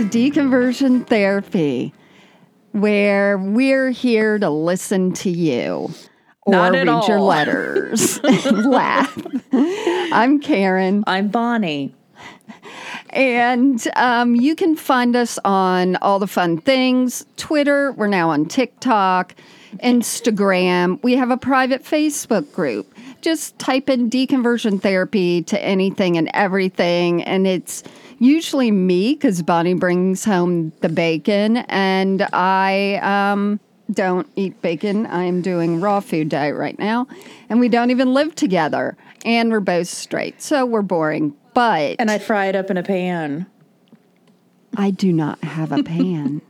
to 0.00 0.06
Deconversion 0.06 1.06
Therapy, 1.06 1.92
where 2.72 3.36
we're 3.36 3.90
here 3.90 4.38
to 4.38 4.48
listen 4.48 5.12
to 5.12 5.28
you 5.28 5.90
or 6.46 6.52
Not 6.52 6.72
read 6.72 6.86
your 7.06 7.20
letters 7.20 8.18
and 8.24 8.64
laugh. 8.64 9.14
I'm 9.52 10.40
Karen, 10.40 11.04
I'm 11.06 11.28
Bonnie. 11.28 11.94
and 13.10 13.86
um, 13.94 14.34
you 14.34 14.56
can 14.56 14.74
find 14.74 15.14
us 15.14 15.38
on 15.44 15.96
all 15.96 16.18
the 16.18 16.26
fun 16.26 16.56
things 16.56 17.26
Twitter, 17.36 17.92
we're 17.92 18.06
now 18.06 18.30
on 18.30 18.46
TikTok, 18.46 19.34
Instagram. 19.82 21.02
We 21.02 21.16
have 21.16 21.30
a 21.30 21.36
private 21.36 21.82
Facebook 21.82 22.50
group. 22.54 22.94
Just 23.20 23.58
type 23.58 23.90
in 23.90 24.08
deconversion 24.08 24.80
therapy 24.80 25.42
to 25.42 25.62
anything 25.62 26.16
and 26.16 26.30
everything, 26.32 27.22
and 27.22 27.46
it's 27.46 27.82
usually 28.20 28.70
me 28.70 29.14
because 29.14 29.42
Bonnie 29.42 29.74
brings 29.74 30.24
home 30.24 30.72
the 30.80 30.88
bacon, 30.88 31.56
and 31.56 32.22
I 32.32 33.00
um, 33.02 33.58
don't 33.90 34.28
eat 34.36 34.62
bacon. 34.62 35.06
I'm 35.06 35.42
doing 35.42 35.80
raw 35.80 35.98
food 35.98 36.28
diet 36.28 36.54
right 36.54 36.78
now, 36.78 37.08
and 37.48 37.58
we 37.58 37.68
don't 37.68 37.90
even 37.90 38.14
live 38.14 38.36
together, 38.36 38.96
and 39.24 39.50
we're 39.50 39.58
both 39.58 39.88
straight, 39.88 40.40
so 40.40 40.64
we're 40.64 40.82
boring. 40.82 41.34
But 41.52 41.96
And 41.98 42.10
I 42.10 42.18
fry 42.18 42.46
it 42.46 42.54
up 42.54 42.70
in 42.70 42.76
a 42.76 42.82
pan. 42.84 43.46
I 44.76 44.92
do 44.92 45.12
not 45.12 45.42
have 45.42 45.72
a 45.72 45.82
pan. 45.82 46.42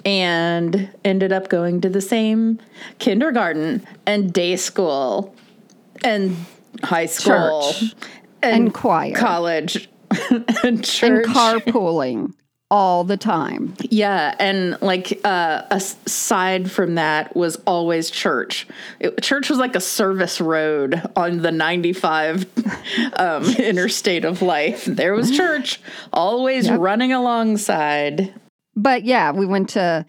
and 0.06 0.90
ended 1.04 1.32
up 1.32 1.50
going 1.50 1.82
to 1.82 1.90
the 1.90 2.02
same 2.02 2.60
kindergarten 3.00 3.86
and 4.06 4.32
day 4.32 4.56
school 4.56 5.36
and 6.04 6.36
high 6.84 7.06
school 7.06 7.74
Church. 7.74 7.96
And 8.44 8.74
choir. 8.74 9.16
college 9.16 9.90
and 10.64 10.84
church. 10.86 11.26
And 11.26 11.26
carpooling 11.26 12.34
all 12.70 13.04
the 13.04 13.18
time. 13.18 13.74
Yeah, 13.82 14.36
and 14.40 14.78
like 14.82 15.20
uh, 15.24 15.64
aside 15.72 16.70
from 16.70 16.96
that 16.96 17.36
was 17.36 17.56
always 17.66 18.10
church. 18.10 18.68
It, 19.00 19.22
church 19.22 19.50
was 19.50 19.58
like 19.58 19.76
a 19.76 19.82
service 19.82 20.42
road 20.42 21.02
on 21.16 21.42
the 21.42 21.52
95 21.52 22.46
um, 23.16 23.46
interstate 23.58 24.26
of 24.26 24.42
life. 24.42 24.86
There 24.86 25.14
was 25.14 25.32
church 25.32 25.80
always 26.12 26.70
running 26.70 27.14
alongside. 27.14 28.34
But 28.78 29.04
yeah, 29.04 29.32
we 29.32 29.46
went 29.46 29.70
to 29.72 30.06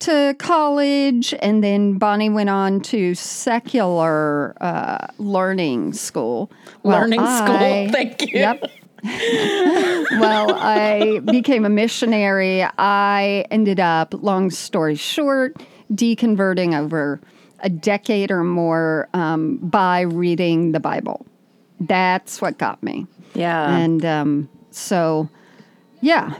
to 0.00 0.34
college, 0.38 1.34
and 1.42 1.62
then 1.62 1.98
Bonnie 1.98 2.30
went 2.30 2.48
on 2.48 2.80
to 2.82 3.14
secular 3.14 4.56
uh, 4.62 5.08
learning 5.18 5.92
school. 5.92 6.50
Well, 6.82 7.00
Learning 7.00 7.20
I- 7.20 7.44
school. 7.44 7.92
Thank 7.92 8.22
you. 8.22 8.38
Yep. 8.38 8.64
well, 10.20 10.54
I 10.54 11.20
became 11.24 11.64
a 11.64 11.68
missionary. 11.70 12.64
I 12.78 13.44
ended 13.50 13.80
up, 13.80 14.14
long 14.14 14.50
story 14.50 14.94
short, 14.94 15.56
deconverting 15.92 16.78
over 16.78 17.20
a 17.60 17.68
decade 17.68 18.30
or 18.30 18.42
more 18.44 19.08
um, 19.12 19.56
by 19.58 20.00
reading 20.00 20.72
the 20.72 20.80
Bible. 20.80 21.26
That's 21.80 22.40
what 22.40 22.58
got 22.58 22.82
me. 22.82 23.06
Yeah. 23.34 23.74
And 23.76 24.04
um, 24.04 24.48
so, 24.70 25.28
yeah, 26.00 26.34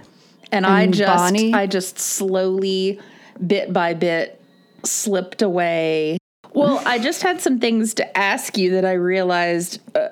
And 0.52 0.66
I 0.66 0.86
just 0.86 1.16
Bonnie? 1.16 1.54
I 1.54 1.66
just 1.66 1.98
slowly 1.98 3.00
bit 3.44 3.72
by 3.72 3.94
bit 3.94 4.40
slipped 4.84 5.42
away. 5.42 6.18
Well, 6.52 6.82
I 6.84 6.98
just 6.98 7.22
had 7.22 7.40
some 7.40 7.60
things 7.60 7.94
to 7.94 8.18
ask 8.18 8.58
you 8.58 8.72
that 8.72 8.84
I 8.84 8.92
realized 8.92 9.80
uh, 9.94 10.08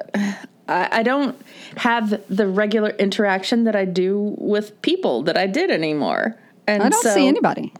I, 0.69 0.89
I 0.93 1.03
don't 1.03 1.41
have 1.77 2.23
the 2.29 2.47
regular 2.47 2.91
interaction 2.91 3.65
that 3.65 3.75
I 3.75 3.85
do 3.85 4.37
with 4.39 4.81
people 4.83 5.23
that 5.25 5.37
I 5.37 5.47
did 5.47 5.71
anymore. 5.71 6.37
And 6.67 6.83
I 6.83 6.89
don't 6.91 7.03
so- 7.03 7.15
see 7.15 7.27
anybody. 7.27 7.73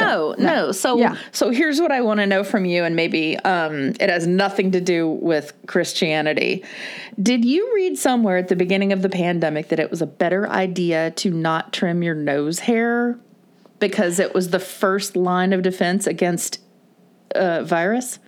No, 0.00 0.34
no. 0.38 0.72
So 0.72 0.96
Yeah. 0.98 1.16
so 1.32 1.50
here's 1.50 1.80
what 1.80 1.92
I 1.92 2.00
want 2.00 2.20
to 2.20 2.26
know 2.26 2.42
from 2.42 2.64
you 2.64 2.84
and 2.84 2.96
maybe 2.96 3.36
um 3.40 3.94
it 4.00 4.08
has 4.08 4.26
nothing 4.26 4.72
to 4.72 4.80
do 4.80 5.08
with 5.08 5.52
Christianity. 5.66 6.64
Did 7.22 7.44
you 7.44 7.70
read 7.74 7.98
somewhere 7.98 8.38
at 8.38 8.48
the 8.48 8.56
beginning 8.56 8.92
of 8.92 9.02
the 9.02 9.08
pandemic 9.08 9.68
that 9.68 9.78
it 9.78 9.90
was 9.90 10.00
a 10.00 10.06
better 10.06 10.48
idea 10.48 11.10
to 11.12 11.30
not 11.30 11.72
trim 11.72 12.02
your 12.02 12.14
nose 12.14 12.60
hair 12.60 13.18
because 13.78 14.18
it 14.18 14.34
was 14.34 14.50
the 14.50 14.58
first 14.58 15.16
line 15.16 15.52
of 15.52 15.62
defense 15.62 16.06
against 16.06 16.60
uh, 17.34 17.62
virus? 17.64 18.18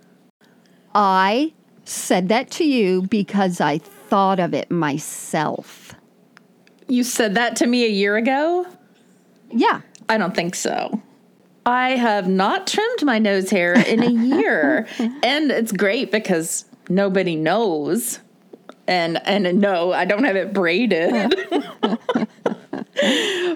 I 0.94 1.54
said 1.84 2.28
that 2.28 2.50
to 2.52 2.64
you 2.64 3.02
because 3.02 3.60
I 3.60 3.78
thought 3.78 4.38
of 4.40 4.52
it 4.52 4.70
myself. 4.70 5.94
You 6.88 7.04
said 7.04 7.34
that 7.34 7.56
to 7.56 7.66
me 7.66 7.84
a 7.84 7.90
year 7.90 8.16
ago? 8.16 8.66
Yeah. 9.50 9.80
I 10.08 10.18
don't 10.18 10.34
think 10.34 10.54
so. 10.54 11.02
I 11.68 11.96
have 11.96 12.26
not 12.26 12.66
trimmed 12.66 13.04
my 13.04 13.18
nose 13.18 13.50
hair 13.50 13.74
in 13.74 14.02
a 14.02 14.10
year. 14.10 14.86
and 14.98 15.50
it's 15.50 15.70
great 15.70 16.10
because 16.10 16.64
nobody 16.88 17.36
knows. 17.36 18.20
And 18.86 19.20
and 19.26 19.60
no, 19.60 19.92
I 19.92 20.06
don't 20.06 20.24
have 20.24 20.36
it 20.36 20.54
braided. 20.54 21.12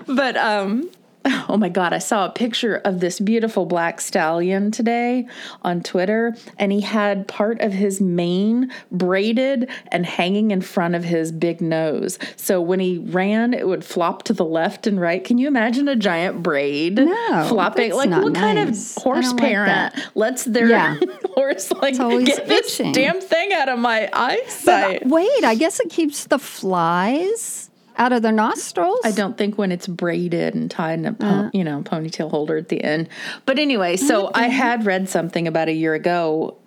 but 0.06 0.36
um 0.36 0.90
oh 1.24 1.56
my 1.58 1.68
god, 1.68 1.92
I 1.92 1.98
saw 1.98 2.26
a 2.26 2.30
picture 2.30 2.76
of 2.84 3.00
this 3.00 3.20
beautiful 3.20 3.66
black 3.66 4.00
stallion 4.00 4.70
today 4.70 5.26
on 5.62 5.82
Twitter 5.82 6.34
and 6.58 6.72
he 6.72 6.80
had 6.80 7.28
part 7.28 7.60
of 7.60 7.72
his 7.72 8.00
mane 8.00 8.72
braided 8.90 9.70
and 9.88 10.04
hanging 10.06 10.50
in 10.50 10.60
front 10.60 10.94
of 10.94 11.04
his 11.04 11.32
big 11.32 11.60
nose. 11.60 12.18
So 12.36 12.60
when 12.60 12.80
he 12.80 12.98
ran, 12.98 13.54
it 13.54 13.66
would 13.66 13.84
flop 13.84 14.22
to 14.24 14.32
the 14.32 14.44
left 14.44 14.86
and 14.86 15.00
right. 15.00 15.22
Can 15.22 15.38
you 15.38 15.48
imagine 15.48 15.88
a 15.88 15.96
giant 15.96 16.42
braid 16.42 16.96
No, 16.96 17.46
flopping? 17.48 17.92
Like 17.92 18.10
not 18.10 18.24
what 18.24 18.34
kind 18.34 18.58
of 18.58 18.68
horse 18.96 19.26
don't 19.26 19.36
like 19.36 19.50
parent 19.50 19.94
lets 20.14 20.44
their 20.44 20.68
Yeah. 20.68 20.96
horse 21.34 21.70
like 21.72 21.96
get 22.26 22.46
this 22.46 22.78
damn 22.78 23.20
thing 23.20 23.52
out 23.52 23.68
of 23.68 23.78
my 23.78 24.06
uh, 24.08 24.18
eyesight? 24.30 25.06
Wait, 25.06 25.44
I 25.44 25.54
guess 25.54 25.80
it 25.80 25.90
keeps 25.90 26.26
the 26.26 26.38
flies 26.38 27.70
out 28.02 28.12
of 28.12 28.22
their 28.22 28.32
nostrils. 28.32 29.00
I 29.04 29.12
don't 29.12 29.38
think 29.38 29.56
when 29.56 29.70
it's 29.70 29.86
braided 29.86 30.54
and 30.54 30.70
tied 30.70 30.98
in 30.98 31.06
a 31.06 31.12
po- 31.12 31.26
uh. 31.26 31.50
you 31.52 31.64
know 31.64 31.82
ponytail 31.82 32.30
holder 32.30 32.56
at 32.56 32.68
the 32.68 32.82
end. 32.82 33.08
But 33.46 33.58
anyway, 33.58 33.96
so 33.96 34.30
I 34.34 34.48
had 34.48 34.84
read 34.84 35.08
something 35.08 35.46
about 35.46 35.68
a 35.68 35.72
year 35.72 35.94
ago 35.94 36.58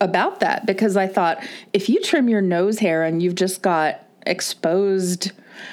about 0.00 0.40
that 0.40 0.66
because 0.66 0.96
I 0.96 1.06
thought 1.06 1.42
if 1.72 1.88
you 1.88 2.00
trim 2.02 2.28
your 2.28 2.42
nose 2.42 2.78
hair 2.78 3.04
and 3.04 3.22
you've 3.22 3.36
just 3.36 3.62
got 3.62 4.04
exposed 4.26 5.32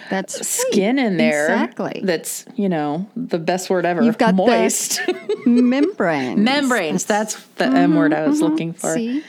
That's 0.10 0.38
right. 0.38 0.46
skin 0.46 1.00
in 1.00 1.18
there, 1.18 1.46
Exactly. 1.46 2.02
That's 2.04 2.46
you 2.56 2.70
know 2.70 3.08
the 3.16 3.40
best 3.40 3.70
word 3.70 3.86
ever. 3.86 4.02
You've 4.04 4.18
got 4.18 4.36
moist 4.36 5.02
membranes. 5.46 6.40
membranes. 6.40 7.06
That's 7.06 7.36
the 7.56 7.66
M 7.66 7.96
word 7.96 8.14
I 8.14 8.26
was 8.28 8.38
mm-hmm, 8.38 8.44
mm-hmm. 8.46 8.52
looking 8.52 8.74
for. 8.74 8.94
See? 8.94 9.24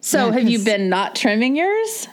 So 0.00 0.28
Yeah, 0.28 0.34
have 0.34 0.48
you 0.48 0.60
been 0.60 0.88
not 0.88 1.16
trimming 1.16 1.56
yours? 1.56 2.08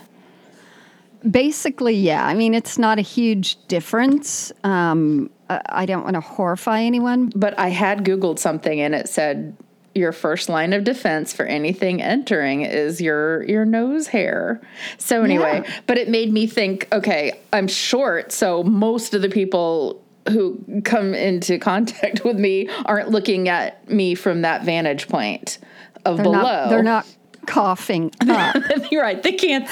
Basically, 1.29 1.95
yeah. 1.95 2.25
I 2.25 2.33
mean, 2.33 2.53
it's 2.53 2.77
not 2.77 2.99
a 2.99 3.01
huge 3.01 3.55
difference. 3.67 4.51
Um, 4.63 5.29
I 5.49 5.85
don't 5.85 6.03
want 6.03 6.15
to 6.15 6.21
horrify 6.21 6.81
anyone. 6.81 7.31
But 7.35 7.57
I 7.57 7.69
had 7.69 8.03
Googled 8.03 8.39
something 8.39 8.79
and 8.81 8.93
it 8.95 9.07
said 9.07 9.55
your 9.95 10.11
first 10.11 10.49
line 10.49 10.73
of 10.73 10.83
defense 10.83 11.31
for 11.33 11.45
anything 11.45 12.01
entering 12.01 12.61
is 12.63 12.99
your 12.99 13.43
your 13.43 13.63
nose 13.63 14.07
hair. 14.07 14.59
So 14.97 15.23
anyway, 15.23 15.61
Yeah. 15.63 15.73
but 15.85 15.97
it 15.99 16.09
made 16.09 16.33
me 16.33 16.47
think, 16.47 16.87
okay, 16.91 17.39
I'm 17.53 17.67
short, 17.67 18.31
so 18.31 18.63
most 18.63 19.13
of 19.13 19.21
the 19.21 19.29
people 19.29 20.01
who 20.29 20.59
come 20.83 21.13
into 21.13 21.59
contact 21.59 22.23
with 22.25 22.39
me 22.39 22.67
aren't 22.85 23.09
looking 23.09 23.49
at 23.49 23.87
me 23.89 24.15
from 24.15 24.41
that 24.41 24.63
vantage 24.63 25.07
point 25.09 25.59
of 26.05 26.17
They're 26.17 26.23
below. 26.23 26.41
not, 26.41 26.69
they're 26.69 26.83
not 26.83 27.05
coughing 27.47 28.11
up. 28.29 28.55
You're 28.91 29.01
right. 29.03 29.21
They 29.21 29.33
can't. 29.33 29.67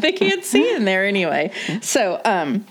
they 0.00 0.12
can't 0.12 0.44
see 0.44 0.74
in 0.74 0.84
there 0.84 1.04
anyway. 1.04 1.52
So, 1.80 2.20
um, 2.24 2.64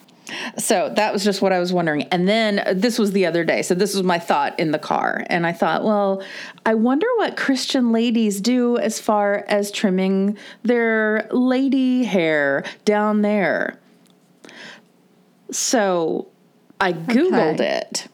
so 0.57 0.91
that 0.95 1.11
was 1.11 1.23
just 1.23 1.41
what 1.41 1.51
I 1.51 1.59
was 1.59 1.73
wondering. 1.73 2.03
And 2.03 2.27
then 2.27 2.59
uh, 2.59 2.73
this 2.75 2.97
was 2.97 3.11
the 3.11 3.25
other 3.25 3.43
day. 3.43 3.61
So 3.63 3.73
this 3.75 3.93
was 3.93 4.03
my 4.03 4.17
thought 4.19 4.57
in 4.59 4.71
the 4.71 4.79
car, 4.79 5.23
and 5.29 5.45
I 5.45 5.51
thought, 5.51 5.83
well, 5.83 6.23
I 6.65 6.75
wonder 6.75 7.07
what 7.17 7.35
Christian 7.35 7.91
ladies 7.91 8.39
do 8.39 8.77
as 8.77 8.99
far 8.99 9.43
as 9.49 9.71
trimming 9.71 10.37
their 10.63 11.27
lady 11.31 12.03
hair 12.05 12.63
down 12.85 13.21
there. 13.23 13.77
So 15.51 16.27
I 16.79 16.93
googled 16.93 17.55
Okay. 17.55 17.77
it. 17.89 18.07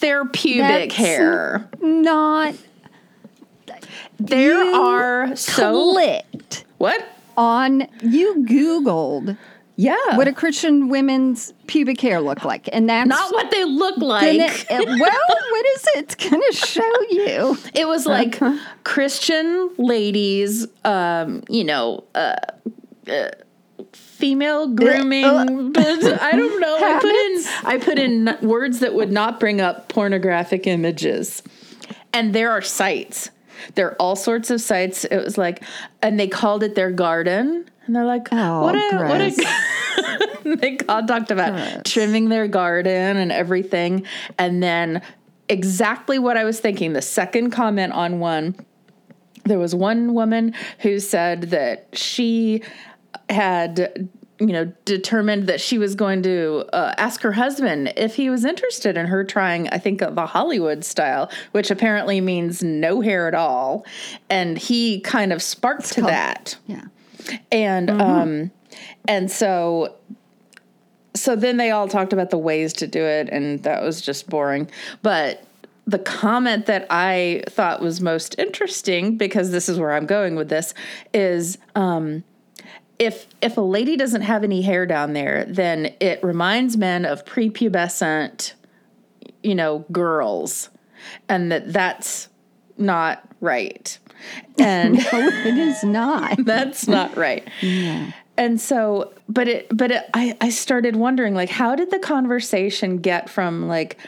Their 0.00 0.26
pubic 0.26 0.90
That's 0.90 0.94
hair. 0.94 1.70
Not 1.80 2.54
There 4.18 4.64
you 4.64 4.74
are 4.74 5.36
so 5.36 5.92
clicked 5.92 6.64
what? 6.78 7.06
on 7.36 7.86
you 8.02 8.44
Googled 8.48 9.36
Yeah. 9.76 9.96
what 10.16 10.26
a 10.26 10.32
Christian 10.32 10.88
women's 10.88 11.52
pubic 11.66 12.00
hair 12.00 12.20
look 12.20 12.44
like, 12.44 12.68
and 12.72 12.88
that's 12.88 13.08
not 13.08 13.32
what 13.32 13.50
they 13.50 13.64
look 13.64 13.96
gonna, 14.00 14.06
like. 14.06 14.66
it- 14.70 14.88
well, 14.88 15.26
what 15.50 15.66
is 15.76 15.84
it? 15.94 15.98
It's 15.98 16.14
gonna 16.14 16.52
show 16.52 17.00
you. 17.10 17.58
it 17.74 17.86
was 17.86 18.06
like 18.06 18.40
Christian 18.84 19.70
ladies, 19.76 20.66
um, 20.84 21.42
you 21.50 21.64
know, 21.64 22.04
uh, 22.14 22.36
uh, 23.10 23.28
female 23.92 24.68
grooming. 24.68 25.72
but 25.72 25.86
I 26.22 26.32
don't 26.32 26.58
know. 26.60 26.76
I 26.78 26.98
put 27.00 27.14
in 27.14 27.66
I 27.68 27.78
put 27.78 27.98
in 27.98 28.48
words 28.48 28.78
that 28.80 28.94
would 28.94 29.12
not 29.12 29.38
bring 29.38 29.60
up 29.60 29.88
pornographic 29.90 30.66
images, 30.66 31.42
and 32.14 32.34
there 32.34 32.50
are 32.50 32.62
sites. 32.62 33.30
There 33.74 33.88
are 33.88 33.96
all 33.96 34.16
sorts 34.16 34.50
of 34.50 34.60
sites. 34.60 35.04
It 35.04 35.18
was 35.18 35.36
like, 35.38 35.62
and 36.02 36.18
they 36.18 36.28
called 36.28 36.62
it 36.62 36.74
their 36.74 36.90
garden, 36.90 37.68
and 37.86 37.96
they're 37.96 38.04
like, 38.04 38.28
Oh, 38.32 38.62
what 38.62 38.74
a 38.74 38.96
what 38.96 39.18
gross. 39.18 39.38
a. 40.44 40.56
they 40.56 40.78
all 40.88 41.04
talked 41.06 41.30
about 41.30 41.54
Gross. 41.54 41.82
trimming 41.84 42.28
their 42.28 42.48
garden 42.48 43.16
and 43.16 43.32
everything, 43.32 44.06
and 44.38 44.62
then 44.62 45.02
exactly 45.48 46.18
what 46.18 46.36
I 46.36 46.44
was 46.44 46.60
thinking. 46.60 46.92
The 46.92 47.02
second 47.02 47.50
comment 47.50 47.92
on 47.92 48.18
one 48.18 48.54
there 49.46 49.58
was 49.58 49.74
one 49.74 50.14
woman 50.14 50.54
who 50.80 50.98
said 50.98 51.42
that 51.42 51.86
she 51.92 52.62
had 53.30 54.08
you 54.38 54.48
know 54.48 54.66
determined 54.84 55.46
that 55.46 55.60
she 55.60 55.78
was 55.78 55.94
going 55.94 56.22
to 56.22 56.64
uh, 56.72 56.94
ask 56.98 57.22
her 57.22 57.32
husband 57.32 57.92
if 57.96 58.14
he 58.16 58.28
was 58.28 58.44
interested 58.44 58.96
in 58.96 59.06
her 59.06 59.24
trying 59.24 59.68
i 59.70 59.78
think 59.78 60.00
the 60.00 60.26
hollywood 60.26 60.84
style 60.84 61.30
which 61.52 61.70
apparently 61.70 62.20
means 62.20 62.62
no 62.62 63.00
hair 63.00 63.26
at 63.28 63.34
all 63.34 63.84
and 64.28 64.58
he 64.58 65.00
kind 65.00 65.32
of 65.32 65.42
sparked 65.42 65.90
to 65.92 66.00
called- 66.02 66.12
that 66.12 66.56
Yeah. 66.66 66.82
and 67.50 67.88
Mm-hmm. 67.88 68.00
um 68.00 68.50
and 69.08 69.30
so 69.30 69.94
so 71.14 71.34
then 71.34 71.56
they 71.56 71.70
all 71.70 71.88
talked 71.88 72.12
about 72.12 72.28
the 72.30 72.36
ways 72.38 72.74
to 72.74 72.86
do 72.86 73.02
it 73.02 73.28
and 73.30 73.62
that 73.62 73.82
was 73.82 74.00
just 74.02 74.28
boring 74.28 74.68
but 75.02 75.42
the 75.86 75.98
comment 75.98 76.66
that 76.66 76.86
i 76.90 77.42
thought 77.48 77.80
was 77.80 78.00
most 78.02 78.34
interesting 78.38 79.16
because 79.16 79.50
this 79.50 79.66
is 79.68 79.78
where 79.78 79.92
i'm 79.94 80.04
going 80.06 80.36
with 80.36 80.50
this 80.50 80.74
is 81.14 81.56
um 81.74 82.22
if 82.98 83.26
if 83.42 83.56
a 83.56 83.62
lady 83.62 83.96
doesn't 83.96 84.22
have 84.22 84.42
any 84.44 84.62
hair 84.62 84.86
down 84.86 85.12
there 85.12 85.44
then 85.48 85.94
it 86.00 86.22
reminds 86.22 86.76
men 86.76 87.04
of 87.04 87.24
prepubescent 87.24 88.54
you 89.42 89.54
know 89.54 89.84
girls 89.92 90.70
and 91.28 91.52
that 91.52 91.72
that's 91.72 92.28
not 92.78 93.28
right 93.40 93.98
and 94.58 94.96
it 95.00 95.58
is 95.58 95.82
not. 95.84 96.36
that's 96.44 96.88
not 96.88 97.16
right. 97.16 97.46
Yeah. 97.60 98.12
And 98.36 98.60
so, 98.60 99.12
but 99.28 99.48
it, 99.48 99.66
but 99.74 99.90
it, 99.90 100.04
I, 100.12 100.36
I 100.40 100.50
started 100.50 100.96
wondering, 100.96 101.34
like, 101.34 101.48
how 101.48 101.74
did 101.74 101.90
the 101.90 101.98
conversation 101.98 102.98
get 102.98 103.30
from 103.30 103.66
like, 103.68 103.98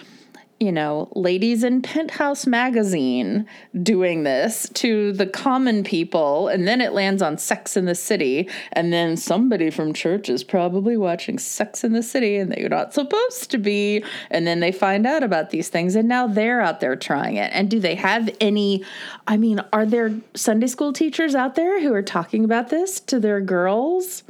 you 0.60 0.72
know, 0.72 1.08
ladies 1.14 1.62
in 1.62 1.82
Penthouse 1.82 2.44
magazine 2.44 3.46
doing 3.80 4.24
this 4.24 4.68
to 4.74 5.12
the 5.12 5.26
common 5.26 5.84
people, 5.84 6.48
and 6.48 6.66
then 6.66 6.80
it 6.80 6.92
lands 6.92 7.22
on 7.22 7.38
Sex 7.38 7.76
in 7.76 7.84
the 7.84 7.94
City, 7.94 8.48
and 8.72 8.92
then 8.92 9.16
somebody 9.16 9.70
from 9.70 9.92
church 9.92 10.28
is 10.28 10.42
probably 10.42 10.96
watching 10.96 11.38
Sex 11.38 11.84
in 11.84 11.92
the 11.92 12.02
City, 12.02 12.36
and 12.36 12.50
they're 12.50 12.68
not 12.68 12.92
supposed 12.92 13.52
to 13.52 13.58
be, 13.58 14.02
and 14.30 14.46
then 14.46 14.58
they 14.58 14.72
find 14.72 15.06
out 15.06 15.22
about 15.22 15.50
these 15.50 15.68
things, 15.68 15.94
and 15.94 16.08
now 16.08 16.26
they're 16.26 16.60
out 16.60 16.80
there 16.80 16.96
trying 16.96 17.36
it. 17.36 17.52
And 17.54 17.70
do 17.70 17.78
they 17.78 17.94
have 17.94 18.28
any? 18.40 18.84
I 19.28 19.36
mean, 19.36 19.60
are 19.72 19.86
there 19.86 20.18
Sunday 20.34 20.66
school 20.66 20.92
teachers 20.92 21.36
out 21.36 21.54
there 21.54 21.80
who 21.80 21.94
are 21.94 22.02
talking 22.02 22.44
about 22.44 22.68
this 22.68 22.98
to 23.00 23.20
their 23.20 23.40
girls? 23.40 24.24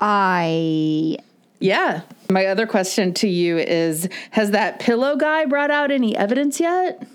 I 0.00 1.18
Yeah. 1.64 2.02
My 2.30 2.46
other 2.46 2.66
question 2.66 3.14
to 3.14 3.28
you 3.28 3.56
is 3.58 4.08
Has 4.32 4.50
that 4.50 4.80
pillow 4.80 5.16
guy 5.16 5.46
brought 5.46 5.70
out 5.70 5.90
any 5.90 6.16
evidence 6.16 6.60
yet? 6.60 7.06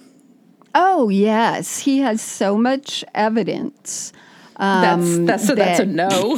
oh 0.76 1.10
yes, 1.10 1.80
he 1.80 2.00
has 2.00 2.22
so 2.22 2.58
much 2.58 3.04
evidence. 3.14 4.14
That's 4.58 5.18
um, 5.18 5.26
that's 5.26 5.48
so 5.48 5.56
that's 5.56 5.80
a 5.80 5.86
no. 5.86 6.38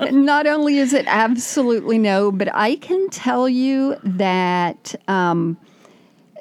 not 0.10 0.46
only 0.46 0.78
is 0.78 0.92
it 0.92 1.04
absolutely 1.06 1.98
no, 1.98 2.32
but 2.32 2.48
I 2.54 2.76
can 2.76 3.08
tell 3.10 3.48
you 3.48 3.96
that 4.02 4.94
um, 5.08 5.56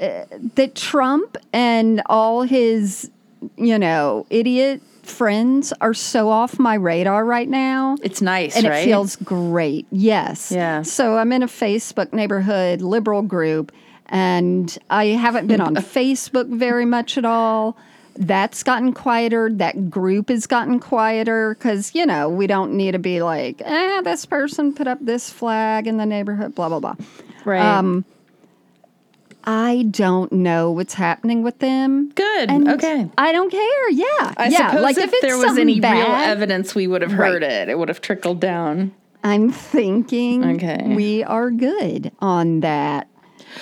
uh, 0.01 0.25
that 0.55 0.75
Trump 0.75 1.37
and 1.53 2.01
all 2.07 2.41
his, 2.41 3.11
you 3.57 3.77
know, 3.77 4.25
idiot 4.29 4.81
friends 5.09 5.73
are 5.81 5.93
so 5.93 6.29
off 6.29 6.59
my 6.59 6.75
radar 6.75 7.25
right 7.25 7.49
now. 7.49 7.97
It's 8.01 8.21
nice, 8.21 8.55
and 8.55 8.67
right? 8.67 8.79
it 8.79 8.85
feels 8.85 9.15
great. 9.17 9.87
Yes. 9.91 10.51
Yeah. 10.51 10.83
So 10.83 11.17
I'm 11.17 11.31
in 11.31 11.43
a 11.43 11.47
Facebook 11.47 12.13
neighborhood 12.13 12.81
liberal 12.81 13.21
group, 13.21 13.71
and 14.07 14.77
I 14.89 15.07
haven't 15.07 15.47
been 15.47 15.61
on 15.61 15.75
Facebook 15.75 16.47
very 16.47 16.85
much 16.85 17.17
at 17.17 17.25
all. 17.25 17.77
That's 18.15 18.63
gotten 18.63 18.93
quieter. 18.93 19.49
That 19.49 19.89
group 19.89 20.29
has 20.29 20.45
gotten 20.45 20.79
quieter 20.79 21.55
because, 21.55 21.95
you 21.95 22.05
know, 22.05 22.27
we 22.27 22.47
don't 22.47 22.73
need 22.73 22.91
to 22.91 22.99
be 22.99 23.21
like, 23.21 23.61
eh, 23.63 24.01
this 24.01 24.25
person 24.25 24.73
put 24.73 24.87
up 24.87 24.99
this 25.01 25.29
flag 25.29 25.87
in 25.87 25.97
the 25.97 26.05
neighborhood, 26.05 26.53
blah, 26.53 26.67
blah, 26.67 26.79
blah. 26.79 26.95
right. 27.45 27.61
um, 27.61 28.03
I 29.51 29.87
don't 29.89 30.31
know 30.31 30.69
what's 30.69 30.93
happening 30.93 31.41
with 31.41 31.57
them. 31.57 32.11
Good. 32.13 32.51
And 32.51 32.69
okay. 32.69 33.09
I 33.17 33.31
don't 33.31 33.49
care. 33.49 33.89
Yeah. 33.89 34.05
I 34.37 34.49
yeah. 34.51 34.69
suppose 34.69 34.83
like 34.83 34.97
if, 34.99 35.11
if, 35.11 35.21
there 35.23 35.39
was 35.39 35.57
any 35.57 35.79
real 35.79 35.91
evidence, 35.91 36.75
we 36.75 36.85
would 36.85 37.01
have 37.01 37.13
Right. 37.13 37.31
heard 37.31 37.41
it. 37.43 37.67
It 37.67 37.79
would 37.79 37.89
have 37.89 37.99
trickled 37.99 38.39
down. 38.39 38.91
I'm 39.23 39.51
thinking 39.51 40.45
Okay. 40.57 40.93
we 40.95 41.23
are 41.23 41.49
good 41.49 42.11
on 42.19 42.59
that. 42.59 43.08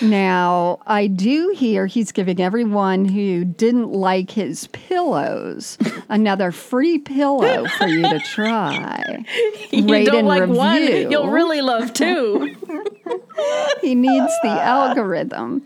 Now, 0.01 0.79
I 0.85 1.07
do 1.07 1.53
hear 1.55 1.85
he's 1.87 2.11
giving 2.11 2.39
everyone 2.41 3.05
who 3.05 3.45
didn't 3.45 3.91
like 3.91 4.31
his 4.31 4.67
pillows 4.67 5.77
another 6.09 6.51
free 6.51 6.99
pillow 6.99 7.65
for 7.77 7.87
you 7.87 8.03
to 8.03 8.19
try. 8.19 9.23
you 9.71 9.87
Rate 9.87 10.05
don't 10.07 10.19
and 10.19 10.27
like 10.27 10.47
one, 10.49 10.81
review. 10.81 11.09
you'll 11.09 11.29
really 11.29 11.61
love 11.61 11.93
two. 11.93 12.55
He 13.81 13.95
needs 13.95 14.33
the 14.43 14.49
algorithm. 14.49 15.61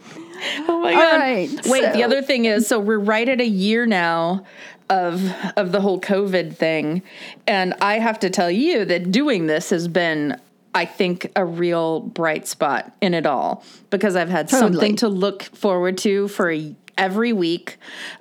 oh 0.67 0.79
my 0.81 0.93
god. 0.93 1.19
right, 1.19 1.49
Wait, 1.65 1.93
the 1.93 2.03
other 2.03 2.21
thing 2.21 2.45
is 2.45 2.67
so 2.67 2.79
we're 2.79 2.99
right 2.99 3.27
at 3.27 3.39
a 3.41 3.47
year 3.47 3.85
now 3.85 4.45
of 4.89 5.33
of 5.57 5.71
the 5.71 5.79
whole 5.81 5.99
COVID 5.99 6.55
thing. 6.55 7.01
And 7.47 7.73
I 7.81 7.97
have 7.99 8.19
to 8.19 8.29
tell 8.29 8.51
you 8.51 8.85
that 8.85 9.11
doing 9.11 9.47
this 9.47 9.69
has 9.71 9.87
been 9.87 10.39
I 10.73 10.85
think 10.85 11.31
a 11.35 11.43
real 11.43 11.99
bright 11.99 12.47
spot 12.47 12.93
in 13.01 13.13
it 13.13 13.25
all 13.25 13.63
because 13.89 14.15
I've 14.15 14.29
had 14.29 14.47
Totally. 14.47 14.73
something 14.73 14.95
to 14.97 15.09
look 15.09 15.43
forward 15.43 15.97
to 15.99 16.27
for 16.29 16.51
a, 16.51 16.75
every 16.97 17.33
week. 17.33 17.77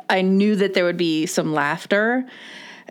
I 0.09 0.23
knew 0.23 0.57
that 0.57 0.75
there 0.75 0.85
would 0.85 0.97
be 0.97 1.27
some 1.27 1.53
laughter 1.53 2.27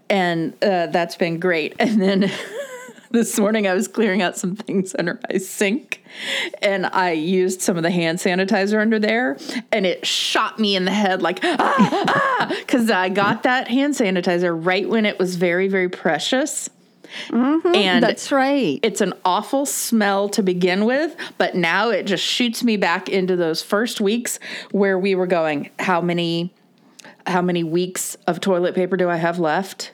and 0.09 0.53
uh, 0.63 0.87
that's 0.87 1.15
been 1.15 1.39
great. 1.39 1.75
And 1.79 2.01
then 2.01 2.31
this 3.11 3.37
morning 3.39 3.67
I 3.67 3.73
was 3.73 3.87
clearing 3.87 4.21
out 4.21 4.37
some 4.37 4.55
things 4.55 4.95
under 4.97 5.19
my 5.29 5.37
sink 5.37 6.03
and 6.61 6.85
I 6.85 7.11
used 7.11 7.61
some 7.61 7.75
of 7.77 7.83
the 7.83 7.91
hand 7.91 8.19
sanitizer 8.19 8.79
under 8.79 8.99
there 8.99 9.37
and 9.71 9.85
it 9.85 10.05
shot 10.05 10.59
me 10.59 10.75
in 10.75 10.85
the 10.85 10.91
head 10.91 11.21
like 11.21 11.39
ah 11.43 11.55
ah 11.59 12.55
because 12.59 12.89
I 12.89 13.09
got 13.09 13.43
that 13.43 13.67
hand 13.67 13.95
sanitizer 13.95 14.53
right 14.53 14.87
when 14.87 15.05
it 15.05 15.17
was 15.17 15.35
very 15.35 15.67
very 15.67 15.89
precious. 15.89 16.69
And 17.31 18.03
That's 18.03 18.31
right. 18.31 18.79
it's 18.83 19.01
an 19.01 19.13
awful 19.25 19.65
smell 19.65 20.29
to 20.29 20.43
begin 20.43 20.85
with, 20.85 21.15
but 21.37 21.55
now 21.55 21.89
it 21.89 22.03
just 22.03 22.23
shoots 22.23 22.63
me 22.63 22.77
back 22.77 23.09
into 23.09 23.35
those 23.35 23.61
first 23.61 24.01
weeks 24.01 24.39
where 24.71 24.97
we 24.97 25.15
were 25.15 25.27
going, 25.27 25.69
how 25.79 26.01
many 26.01 26.53
how 27.25 27.41
many 27.41 27.63
weeks 27.63 28.15
of 28.27 28.39
toilet 28.39 28.75
paper 28.75 28.97
do 28.97 29.09
I 29.09 29.17
have 29.17 29.39
left? 29.39 29.91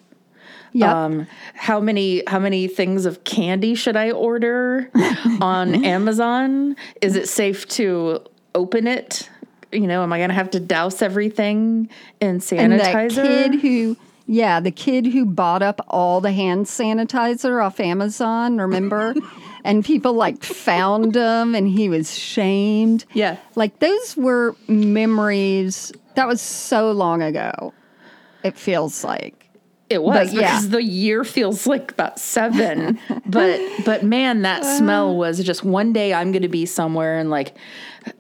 Yep. 0.74 0.90
Um, 0.90 1.28
how 1.54 1.80
many 1.80 2.24
how 2.28 2.40
many 2.40 2.68
things 2.68 3.06
of 3.06 3.24
candy 3.24 3.76
should 3.76 3.96
I 3.96 4.12
order 4.12 4.92
on 5.42 5.86
Amazon? 5.86 6.76
Is 7.02 7.16
it 7.16 7.30
safe 7.30 7.68
to 7.70 8.20
open 8.54 8.88
it? 8.88 9.30
You 9.72 9.88
know, 9.88 10.04
am 10.04 10.12
I 10.12 10.18
going 10.18 10.30
to 10.30 10.36
have 10.36 10.52
to 10.52 10.60
douse 10.60 11.02
everything 11.02 11.90
in 12.20 12.30
and 12.30 12.42
that 12.42 12.94
sanitizer? 12.94 13.24
kid 13.24 13.62
who, 13.62 13.98
yeah, 14.28 14.60
the 14.60 14.72
kid 14.72 15.06
who 15.08 15.26
bought 15.26 15.62
up 15.62 15.86
all 15.88 16.22
the 16.22 16.32
hand 16.32 16.66
sanitizer 16.66 17.64
off 17.64 17.80
Amazon, 17.80 18.58
remember? 18.58 19.14
and 19.64 19.86
people 19.86 20.14
like 20.14 20.44
found 20.44 21.16
him 21.16 21.54
and 21.56 21.68
he 21.68 21.90
was 21.90 22.18
shamed. 22.18 23.06
Yeah. 23.14 23.38
Like 23.56 23.80
those 23.80 24.18
were 24.18 24.56
memories. 24.68 25.92
That 26.16 26.28
was 26.28 26.42
so 26.42 26.92
long 26.92 27.22
ago, 27.22 27.74
it 28.44 28.58
feels 28.58 29.04
like. 29.04 29.45
It 29.88 30.02
was 30.02 30.30
But 30.30 30.34
yeah. 30.34 30.42
because 30.42 30.70
the 30.70 30.84
year 30.84 31.24
feels 31.24 31.68
like 31.68 31.92
about 31.92 32.20
seven. 32.20 33.00
but 33.26 33.62
but 33.86 34.04
man, 34.04 34.42
that 34.42 34.64
smell 34.64 35.16
was 35.16 35.44
just 35.44 35.64
one 35.64 35.94
day 35.94 36.14
I'm 36.14 36.32
gonna 36.32 36.50
be 36.50 36.66
somewhere 36.66 37.20
and 37.20 37.30
like 37.30 37.56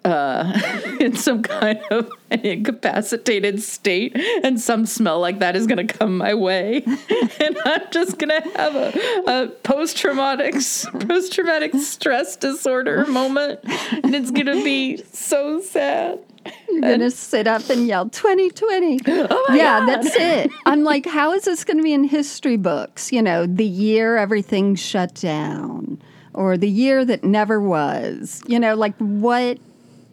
uh 0.03 0.59
in 0.99 1.15
some 1.15 1.41
kind 1.41 1.79
of 1.89 2.09
incapacitated 2.31 3.61
state 3.61 4.15
and 4.43 4.59
some 4.61 4.85
smell 4.85 5.19
like 5.19 5.39
that 5.39 5.55
is 5.55 5.65
gonna 5.65 5.87
come 5.87 6.17
my 6.17 6.35
way. 6.35 6.83
and 6.85 7.57
I'm 7.65 7.81
just 7.91 8.19
gonna 8.19 8.41
have 8.55 8.75
a, 8.75 9.23
a 9.27 9.47
post 9.63 9.97
traumatic 9.97 10.53
post 10.53 11.33
traumatic 11.33 11.73
stress 11.75 12.35
disorder 12.35 13.07
moment. 13.07 13.59
And 14.03 14.13
it's 14.13 14.29
gonna 14.29 14.63
be 14.63 14.97
so 15.13 15.61
sad. 15.61 16.19
You're 16.69 16.81
going 16.81 16.99
to 16.99 17.11
sit 17.11 17.47
up 17.47 17.69
and 17.69 17.87
yell 17.87 18.09
2020. 18.09 18.99
Oh 19.07 19.45
yeah, 19.53 19.79
God. 19.79 19.85
that's 19.87 20.15
it. 20.15 20.51
I'm 20.65 20.83
like, 20.83 21.05
how 21.05 21.33
is 21.33 21.43
this 21.45 21.63
going 21.63 21.77
to 21.77 21.83
be 21.83 21.93
in 21.93 22.03
history 22.03 22.57
books? 22.57 23.11
You 23.11 23.21
know, 23.21 23.45
the 23.45 23.65
year 23.65 24.17
everything 24.17 24.75
shut 24.75 25.13
down 25.15 26.01
or 26.33 26.57
the 26.57 26.69
year 26.69 27.05
that 27.05 27.23
never 27.23 27.59
was. 27.61 28.41
You 28.47 28.59
know, 28.59 28.75
like 28.75 28.95
what? 28.97 29.57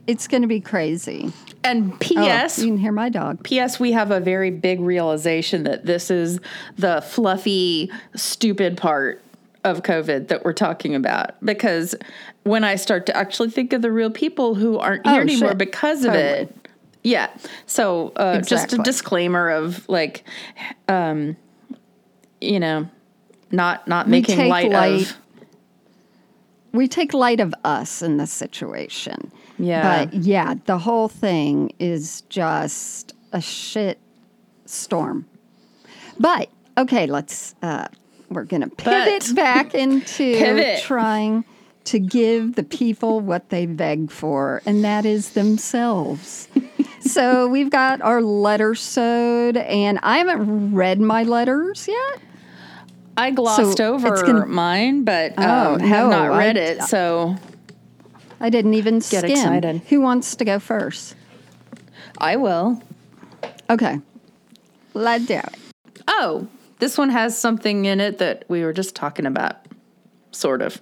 It's 0.06 0.26
going 0.26 0.42
to 0.42 0.48
be 0.48 0.60
crazy. 0.60 1.32
And 1.64 1.92
Oh, 1.92 1.96
P.S. 2.00 2.58
you 2.58 2.66
can 2.66 2.78
hear 2.78 2.90
my 2.92 3.08
dog. 3.08 3.42
P.S. 3.44 3.78
We 3.78 3.92
have 3.92 4.10
a 4.10 4.18
very 4.20 4.50
big 4.50 4.80
realization 4.80 5.62
that 5.64 5.86
this 5.86 6.10
is 6.10 6.40
the 6.76 7.00
fluffy, 7.02 7.90
stupid 8.16 8.76
part 8.76 9.22
of 9.64 9.82
COVID 9.84 10.26
that 10.28 10.44
we're 10.44 10.52
talking 10.54 10.94
about. 10.96 11.34
Because 11.44 11.94
when 12.44 12.64
I 12.64 12.76
start 12.76 13.06
to 13.06 13.16
actually 13.16 13.50
think 13.50 13.72
of 13.72 13.82
the 13.82 13.92
real 13.92 14.10
people 14.10 14.54
who 14.54 14.78
aren't 14.78 15.06
here 15.06 15.16
Oh, 15.16 15.20
anymore 15.20 15.50
shit. 15.50 15.58
because 15.58 16.04
of 16.04 16.12
Totally. 16.12 16.24
it. 16.42 16.56
Yeah. 17.04 17.30
So 17.66 18.12
uh, 18.16 18.40
just 18.40 18.72
a 18.72 18.78
disclaimer 18.78 19.50
of 19.50 19.88
like, 19.88 20.24
um, 20.88 21.36
you 22.40 22.60
know, 22.60 22.88
not 23.50 23.86
not 23.88 24.06
We 24.06 24.10
making 24.12 24.48
light, 24.48 24.70
light 24.70 25.02
of. 25.02 25.16
We 26.72 26.88
take 26.88 27.12
light 27.12 27.40
of 27.40 27.52
us 27.64 28.00
in 28.02 28.16
this 28.16 28.32
situation. 28.32 29.30
Yeah. 29.58 30.06
But 30.06 30.14
yeah, 30.14 30.54
the 30.64 30.78
whole 30.78 31.08
thing 31.08 31.72
is 31.78 32.22
just 32.30 33.12
a 33.32 33.40
shit 33.42 33.98
storm. 34.64 35.26
But 36.18 36.48
okay, 36.78 37.06
let's 37.06 37.54
uh 37.62 37.88
we're 38.30 38.44
going 38.44 38.62
to 38.62 38.70
pivot 38.70 39.24
But- 39.28 39.34
back 39.36 39.74
into 39.74 40.34
Pivot. 40.38 40.82
trying 40.82 41.44
to 41.84 41.98
give 41.98 42.54
the 42.54 42.62
people 42.62 43.20
what 43.20 43.48
they 43.50 43.66
beg 43.66 44.10
for, 44.10 44.62
and 44.66 44.84
that 44.84 45.04
is 45.04 45.30
themselves. 45.30 46.48
so 47.00 47.48
we've 47.48 47.70
got 47.70 48.00
our 48.02 48.22
letter 48.22 48.74
sewed, 48.74 49.56
and 49.56 49.98
I 50.02 50.18
haven't 50.18 50.74
read 50.74 51.00
my 51.00 51.22
letters 51.24 51.88
yet. 51.88 52.20
I 53.16 53.30
glossed 53.30 53.76
So 53.76 53.94
over 53.94 54.08
it's 54.14 54.22
gonna- 54.22 54.46
mine, 54.46 55.04
but 55.04 55.34
Oh, 55.36 55.74
um, 55.74 55.80
have 55.80 56.08
no, 56.08 56.28
not 56.28 56.36
read 56.38 56.56
I- 56.56 56.60
it. 56.60 56.82
So 56.84 57.36
I 58.40 58.48
didn't 58.48 58.74
even 58.74 58.94
Get 59.00 59.04
skim. 59.24 59.30
excited. 59.30 59.82
Who 59.88 60.00
wants 60.00 60.34
to 60.36 60.44
go 60.44 60.58
first? 60.58 61.14
I 62.18 62.36
will. 62.36 62.80
Okay, 63.68 63.98
let's 64.94 65.26
do 65.26 65.34
it. 65.34 65.54
Oh, 66.08 66.46
this 66.78 66.96
one 66.98 67.10
has 67.10 67.36
something 67.36 67.84
in 67.84 68.00
it 68.00 68.18
that 68.18 68.44
we 68.48 68.64
were 68.64 68.72
just 68.72 68.94
talking 68.94 69.26
about, 69.26 69.56
sort 70.30 70.62
of. 70.62 70.80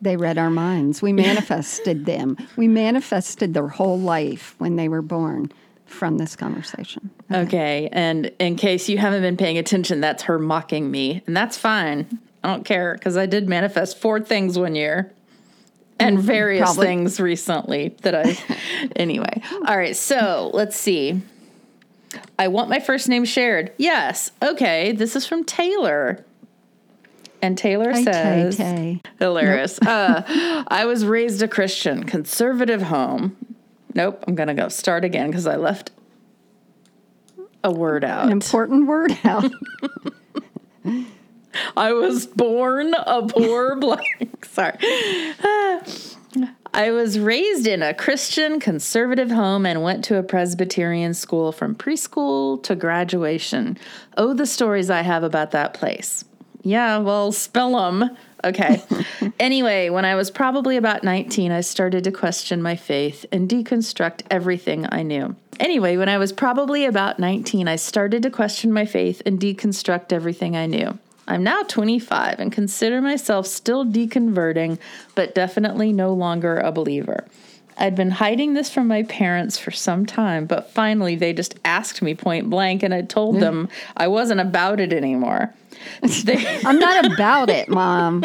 They 0.00 0.16
read 0.16 0.38
our 0.38 0.50
minds. 0.50 1.02
We 1.02 1.12
manifested 1.28 2.06
them. 2.06 2.36
We 2.56 2.68
manifested 2.68 3.54
their 3.54 3.68
whole 3.68 3.98
life 3.98 4.54
when 4.58 4.76
they 4.76 4.88
were 4.88 5.02
born 5.02 5.52
from 5.86 6.18
this 6.18 6.36
conversation. 6.36 7.10
Okay, 7.32 7.88
and 7.92 8.30
in 8.38 8.56
case 8.56 8.88
you 8.88 8.98
haven't 8.98 9.22
been 9.22 9.36
paying 9.36 9.58
attention, 9.58 10.00
that's 10.00 10.24
her 10.24 10.38
mocking 10.38 10.90
me, 10.90 11.22
and 11.26 11.36
that's 11.36 11.56
fine. 11.56 12.18
I 12.44 12.52
don't 12.52 12.64
care 12.64 12.94
because 12.94 13.16
I 13.16 13.26
did 13.26 13.48
manifest 13.48 13.98
four 13.98 14.20
things 14.20 14.58
one 14.58 14.74
year. 14.74 15.12
And 16.00 16.18
mm-hmm. 16.18 16.26
various 16.26 16.64
probably. 16.64 16.86
things 16.86 17.18
recently 17.18 17.88
that 18.02 18.14
I. 18.14 18.38
anyway. 18.96 19.42
All 19.66 19.76
right. 19.76 19.96
So 19.96 20.52
let's 20.54 20.76
see. 20.76 21.20
I 22.38 22.46
want 22.46 22.70
my 22.70 22.78
first 22.78 23.08
name 23.08 23.24
shared. 23.24 23.72
Yes. 23.78 24.30
Okay. 24.40 24.92
This 24.92 25.16
is 25.16 25.26
from 25.26 25.42
Taylor. 25.42 26.24
And 27.40 27.56
Taylor 27.56 27.94
says. 27.94 28.56
Tay. 28.56 29.00
Hilarious. 29.18 29.78
Uh, 29.80 30.64
I 30.68 30.84
was 30.86 31.04
raised 31.04 31.42
a 31.42 31.48
Christian, 31.48 32.04
conservative 32.04 32.82
home. 32.82 33.36
Nope, 33.94 34.24
I'm 34.26 34.34
gonna 34.34 34.54
go 34.54 34.68
start 34.68 35.04
again 35.04 35.28
because 35.30 35.46
I 35.46 35.56
left 35.56 35.90
a 37.64 37.70
word 37.72 38.04
An 38.04 38.10
out. 38.10 38.30
important 38.30 38.86
word 38.86 39.16
out. 39.24 39.50
I 41.76 41.92
was 41.92 42.26
born 42.26 42.94
a 42.94 43.26
poor 43.26 43.76
blank. 43.80 44.44
Sorry. 44.44 44.76
I 46.74 46.90
was 46.92 47.18
raised 47.18 47.66
in 47.66 47.82
a 47.82 47.94
Christian 47.94 48.60
conservative 48.60 49.30
home 49.30 49.64
and 49.66 49.82
went 49.82 50.04
to 50.04 50.16
a 50.18 50.22
Presbyterian 50.22 51.14
school 51.14 51.50
from 51.50 51.74
preschool 51.74 52.62
to 52.64 52.76
graduation. 52.76 53.78
Oh, 54.16 54.34
the 54.34 54.46
stories 54.46 54.90
I 54.90 55.00
have 55.02 55.24
about 55.24 55.50
that 55.52 55.74
place. 55.74 56.24
Yeah, 56.62 56.98
well, 56.98 57.32
spill 57.32 57.76
them. 57.76 58.16
Okay. 58.44 58.82
anyway, 59.40 59.88
when 59.88 60.04
I 60.04 60.14
was 60.14 60.30
probably 60.30 60.76
about 60.76 61.02
19, 61.02 61.50
I 61.50 61.60
started 61.60 62.04
to 62.04 62.12
question 62.12 62.62
my 62.62 62.76
faith 62.76 63.26
and 63.32 63.48
deconstruct 63.48 64.22
everything 64.30 64.86
I 64.90 65.02
knew. 65.02 65.36
Anyway, 65.60 65.96
when 65.96 66.08
I 66.08 66.18
was 66.18 66.32
probably 66.32 66.84
about 66.84 67.18
19, 67.18 67.66
I 67.66 67.76
started 67.76 68.22
to 68.22 68.30
question 68.30 68.72
my 68.72 68.84
faith 68.84 69.22
and 69.26 69.40
deconstruct 69.40 70.12
everything 70.12 70.56
I 70.56 70.66
knew. 70.66 70.98
I'm 71.26 71.42
now 71.42 71.62
25 71.62 72.38
and 72.38 72.50
consider 72.50 73.02
myself 73.02 73.46
still 73.46 73.84
deconverting, 73.84 74.78
but 75.14 75.34
definitely 75.34 75.92
no 75.92 76.14
longer 76.14 76.58
a 76.58 76.72
believer. 76.72 77.26
I'd 77.78 77.94
been 77.94 78.10
hiding 78.10 78.54
this 78.54 78.70
from 78.70 78.88
my 78.88 79.04
parents 79.04 79.56
for 79.58 79.70
some 79.70 80.04
time, 80.04 80.46
but 80.46 80.70
finally 80.70 81.14
they 81.16 81.32
just 81.32 81.54
asked 81.64 82.02
me 82.02 82.14
point 82.14 82.50
blank, 82.50 82.82
and 82.82 82.92
I 82.92 83.02
told 83.02 83.40
them 83.40 83.68
I 83.96 84.08
wasn't 84.08 84.40
about 84.40 84.80
it 84.80 84.92
anymore. 84.92 85.54
They, 86.24 86.60
I'm 86.64 86.78
not 86.80 87.06
about 87.12 87.50
it, 87.50 87.68
Mom. 87.68 88.24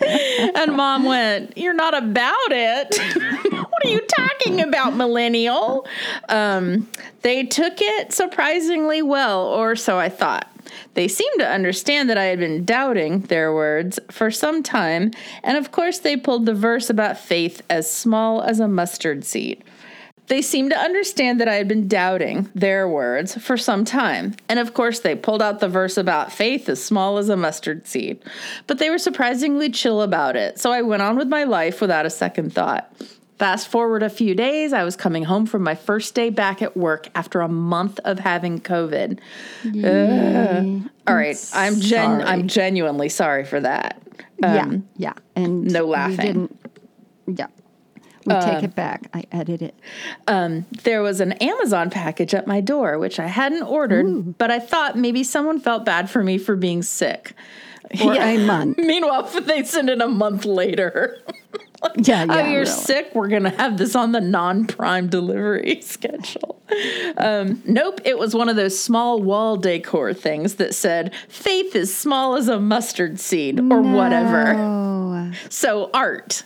and 0.00 0.74
mom 0.74 1.04
went, 1.04 1.56
You're 1.56 1.74
not 1.74 1.96
about 1.96 2.50
it. 2.50 2.96
what 3.52 3.84
are 3.84 3.88
you 3.88 4.00
talking 4.00 4.60
about, 4.60 4.94
millennial? 4.94 5.86
Um, 6.28 6.88
they 7.22 7.44
took 7.44 7.74
it 7.80 8.12
surprisingly 8.12 9.02
well, 9.02 9.46
or 9.46 9.76
so 9.76 9.98
I 9.98 10.08
thought. 10.08 10.50
They 10.98 11.06
seemed 11.06 11.38
to 11.38 11.48
understand 11.48 12.10
that 12.10 12.18
I 12.18 12.24
had 12.24 12.40
been 12.40 12.64
doubting, 12.64 13.20
their 13.20 13.54
words, 13.54 14.00
for 14.10 14.32
some 14.32 14.64
time, 14.64 15.12
and 15.44 15.56
of 15.56 15.70
course 15.70 16.00
they 16.00 16.16
pulled 16.16 16.44
the 16.44 16.54
verse 16.54 16.90
about 16.90 17.16
faith 17.16 17.62
as 17.70 17.88
small 17.88 18.42
as 18.42 18.58
a 18.58 18.66
mustard 18.66 19.22
seed. 19.22 19.62
They 20.26 20.42
seemed 20.42 20.72
to 20.72 20.76
understand 20.76 21.40
that 21.40 21.46
I 21.46 21.54
had 21.54 21.68
been 21.68 21.86
doubting, 21.86 22.50
their 22.52 22.88
words, 22.88 23.40
for 23.40 23.56
some 23.56 23.84
time. 23.84 24.34
And 24.48 24.58
of 24.58 24.74
course, 24.74 24.98
they 24.98 25.14
pulled 25.14 25.40
out 25.40 25.60
the 25.60 25.68
verse 25.68 25.96
about 25.96 26.32
faith 26.32 26.68
as 26.68 26.84
small 26.84 27.18
as 27.18 27.28
a 27.28 27.36
mustard 27.36 27.86
seed. 27.86 28.20
But 28.66 28.78
they 28.78 28.90
were 28.90 28.98
surprisingly 28.98 29.70
chill 29.70 30.02
about 30.02 30.34
it, 30.34 30.58
so 30.58 30.72
I 30.72 30.82
went 30.82 31.02
on 31.02 31.16
with 31.16 31.28
my 31.28 31.44
life 31.44 31.80
without 31.80 32.06
a 32.06 32.10
second 32.10 32.52
thought. 32.52 32.92
Fast 33.38 33.68
forward 33.68 34.02
a 34.02 34.10
few 34.10 34.34
days, 34.34 34.72
I 34.72 34.82
was 34.82 34.96
coming 34.96 35.22
home 35.24 35.46
from 35.46 35.62
my 35.62 35.76
first 35.76 36.14
day 36.14 36.28
back 36.28 36.60
at 36.60 36.76
work 36.76 37.08
after 37.14 37.40
a 37.40 37.48
month 37.48 38.00
of 38.04 38.18
having 38.18 38.58
COVID. 38.60 39.20
All 41.06 41.14
right, 41.14 41.50
I'm 41.54 41.80
gen- 41.80 42.22
I'm 42.22 42.48
genuinely 42.48 43.08
sorry 43.08 43.44
for 43.44 43.60
that. 43.60 44.02
yeah, 44.42 44.62
Um, 44.62 44.88
yeah. 44.96 45.12
And 45.36 45.64
no 45.72 45.86
laughing. 45.86 46.16
didn't- 46.16 46.60
yeah. 47.38 47.46
We 48.26 48.34
take 48.40 48.62
it 48.64 48.74
back. 48.74 49.08
I 49.14 49.24
edit 49.32 49.62
it. 49.62 49.74
um, 50.26 50.66
there 50.82 51.00
was 51.00 51.20
an 51.20 51.32
Amazon 51.32 51.88
package 51.88 52.34
at 52.34 52.46
my 52.46 52.60
door, 52.60 52.98
which 52.98 53.18
I 53.18 53.26
hadn't 53.26 53.62
ordered, 53.62 54.36
but 54.36 54.50
I 54.50 54.58
thought 54.58 54.98
maybe 54.98 55.24
someone 55.24 55.60
felt 55.60 55.84
bad 55.86 56.10
for 56.10 56.22
me 56.22 56.36
for 56.36 56.54
being 56.56 56.82
sick. 56.82 57.32
For 57.98 58.14
a 58.14 58.38
month. 58.38 58.78
Meanwhile, 58.78 59.24
they 59.42 59.64
send 59.64 59.88
it 59.90 60.00
a 60.00 60.08
month 60.08 60.44
later. 60.44 61.18
Yeah, 61.96 62.24
yeah. 62.24 62.34
oh, 62.34 62.38
you're 62.40 62.60
really. 62.62 62.64
sick. 62.66 63.14
We're 63.14 63.28
gonna 63.28 63.50
have 63.50 63.78
this 63.78 63.94
on 63.94 64.10
the 64.10 64.20
non-prime 64.20 65.08
delivery 65.08 65.80
schedule. 65.80 66.60
Um, 67.16 67.62
nope, 67.66 68.00
it 68.04 68.18
was 68.18 68.34
one 68.34 68.48
of 68.48 68.56
those 68.56 68.76
small 68.76 69.22
wall 69.22 69.56
decor 69.56 70.12
things 70.12 70.56
that 70.56 70.74
said 70.74 71.14
"Faith 71.28 71.76
is 71.76 71.96
small 71.96 72.34
as 72.34 72.48
a 72.48 72.58
mustard 72.58 73.20
seed" 73.20 73.60
or 73.60 73.80
whatever. 73.80 74.54
Oh, 74.56 75.30
So 75.50 75.88
art. 75.94 76.42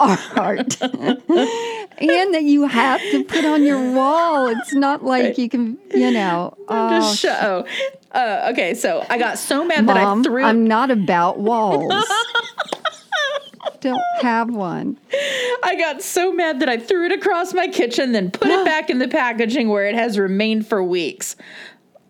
Art. 0.00 0.80
and 0.82 2.34
that 2.34 2.42
you 2.44 2.66
have 2.66 3.00
to 3.00 3.24
put 3.24 3.44
on 3.44 3.62
your 3.64 3.92
wall. 3.92 4.48
It's 4.48 4.72
not 4.72 5.04
like 5.04 5.24
Right. 5.24 5.38
you 5.38 5.48
can, 5.48 5.78
you 5.94 6.10
know. 6.10 6.56
Oh, 6.72 7.14
show. 7.14 7.66
Uh, 8.12 8.48
okay, 8.52 8.74
so 8.74 9.04
I 9.10 9.18
got 9.18 9.38
so 9.38 9.64
mad 9.64 9.88
that 9.88 9.96
I 9.96 10.22
threw. 10.22 10.44
I'm 10.44 10.66
not 10.66 10.90
about 10.90 11.38
walls. 11.40 11.92
Don't 13.80 14.00
have 14.20 14.50
one. 14.50 14.98
I 15.64 15.74
got 15.76 16.00
so 16.02 16.32
mad 16.32 16.60
that 16.60 16.68
I 16.68 16.78
threw 16.78 17.06
it 17.06 17.12
across 17.12 17.54
my 17.54 17.66
kitchen, 17.66 18.12
then 18.12 18.30
put 18.30 18.48
it 18.48 18.64
back 18.64 18.88
in 18.90 18.98
the 18.98 19.08
packaging 19.08 19.68
where 19.68 19.86
it 19.86 19.94
has 19.94 20.18
remained 20.18 20.66
for 20.66 20.82
weeks. 20.82 21.34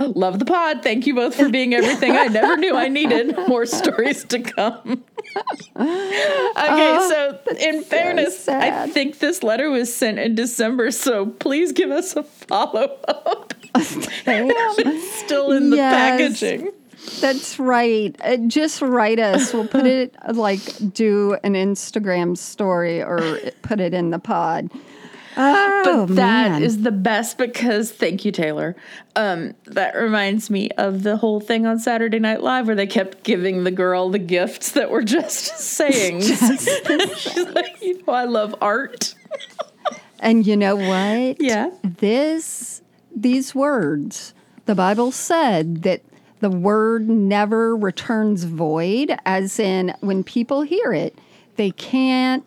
Love 0.00 0.38
the 0.38 0.44
pod. 0.44 0.82
Thank 0.82 1.06
you 1.06 1.14
both 1.14 1.34
for 1.34 1.48
being 1.48 1.74
everything 1.74 2.12
I 2.12 2.26
never 2.26 2.56
knew 2.56 2.74
I 2.74 2.88
needed. 2.88 3.36
More 3.48 3.66
stories 3.66 4.24
to 4.24 4.40
come. 4.40 5.04
okay, 5.76 7.06
so 7.08 7.38
in 7.60 7.82
fairness, 7.84 8.48
I 8.48 8.88
think 8.88 9.18
this 9.18 9.42
letter 9.42 9.70
was 9.70 9.94
sent 9.94 10.18
in 10.18 10.34
December, 10.34 10.90
so 10.90 11.26
please 11.26 11.72
give 11.72 11.90
us 11.90 12.16
a 12.16 12.22
follow 12.22 12.98
up. 13.08 13.54
Still 13.82 15.52
in 15.52 15.70
the 15.70 15.76
Yes. 15.76 15.94
packaging. 15.94 16.72
That's 17.20 17.58
right. 17.58 18.14
Uh, 18.22 18.36
just 18.46 18.82
write 18.82 19.18
us. 19.18 19.52
We'll 19.54 19.66
put 19.68 19.86
it 19.86 20.14
like 20.34 20.60
do 20.92 21.36
an 21.44 21.54
Instagram 21.54 22.36
story 22.36 23.02
or 23.02 23.38
put 23.62 23.80
it 23.80 23.94
in 23.94 24.10
the 24.10 24.18
pod. 24.18 24.70
Oh, 25.42 26.06
But 26.06 26.14
that 26.16 26.62
is 26.62 26.76
man. 26.76 26.84
the 26.84 26.90
best 26.92 27.38
because 27.38 27.90
thank 27.90 28.24
you, 28.24 28.32
Taylor. 28.32 28.76
Um, 29.16 29.54
that 29.66 29.94
reminds 29.96 30.50
me 30.50 30.70
of 30.72 31.02
the 31.02 31.16
whole 31.16 31.40
thing 31.40 31.66
on 31.66 31.78
Saturday 31.78 32.18
Night 32.18 32.42
Live 32.42 32.66
where 32.66 32.76
they 32.76 32.86
kept 32.86 33.22
giving 33.24 33.64
the 33.64 33.70
girl 33.70 34.10
the 34.10 34.18
gifts 34.18 34.72
that 34.72 34.90
were 34.90 35.02
just 35.16 35.58
sayings. 35.58 36.26
She's 37.18 37.48
like, 37.48 37.80
you 37.82 38.02
know, 38.06 38.12
I 38.12 38.24
love 38.24 38.54
art. 38.60 39.14
And 40.20 40.46
you 40.46 40.56
know 40.56 40.76
what? 40.76 41.40
Yeah. 41.40 41.70
This 41.82 42.82
these 43.14 43.54
words, 43.54 44.34
the 44.66 44.74
Bible 44.74 45.10
said 45.12 45.82
that 45.82 46.02
the 46.40 46.50
word 46.50 47.08
never 47.08 47.76
returns 47.76 48.44
void, 48.44 49.16
as 49.26 49.58
in 49.58 49.94
when 50.00 50.22
people 50.24 50.62
hear 50.62 50.92
it, 50.92 51.18
they 51.56 51.70
can't 51.70 52.44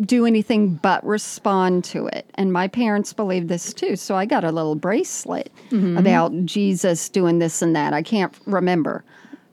do 0.00 0.26
anything 0.26 0.74
but 0.74 1.04
respond 1.06 1.84
to 1.84 2.06
it. 2.08 2.28
And 2.34 2.52
my 2.52 2.68
parents 2.68 3.12
believed 3.12 3.48
this 3.48 3.72
too. 3.72 3.96
So 3.96 4.14
I 4.16 4.26
got 4.26 4.44
a 4.44 4.52
little 4.52 4.74
bracelet 4.74 5.50
Mm-hmm. 5.70 5.96
about 5.96 6.44
Jesus 6.44 7.08
doing 7.08 7.38
this 7.40 7.60
and 7.62 7.74
that. 7.74 7.92
I 7.92 8.02
can't 8.02 8.32
remember. 8.46 9.02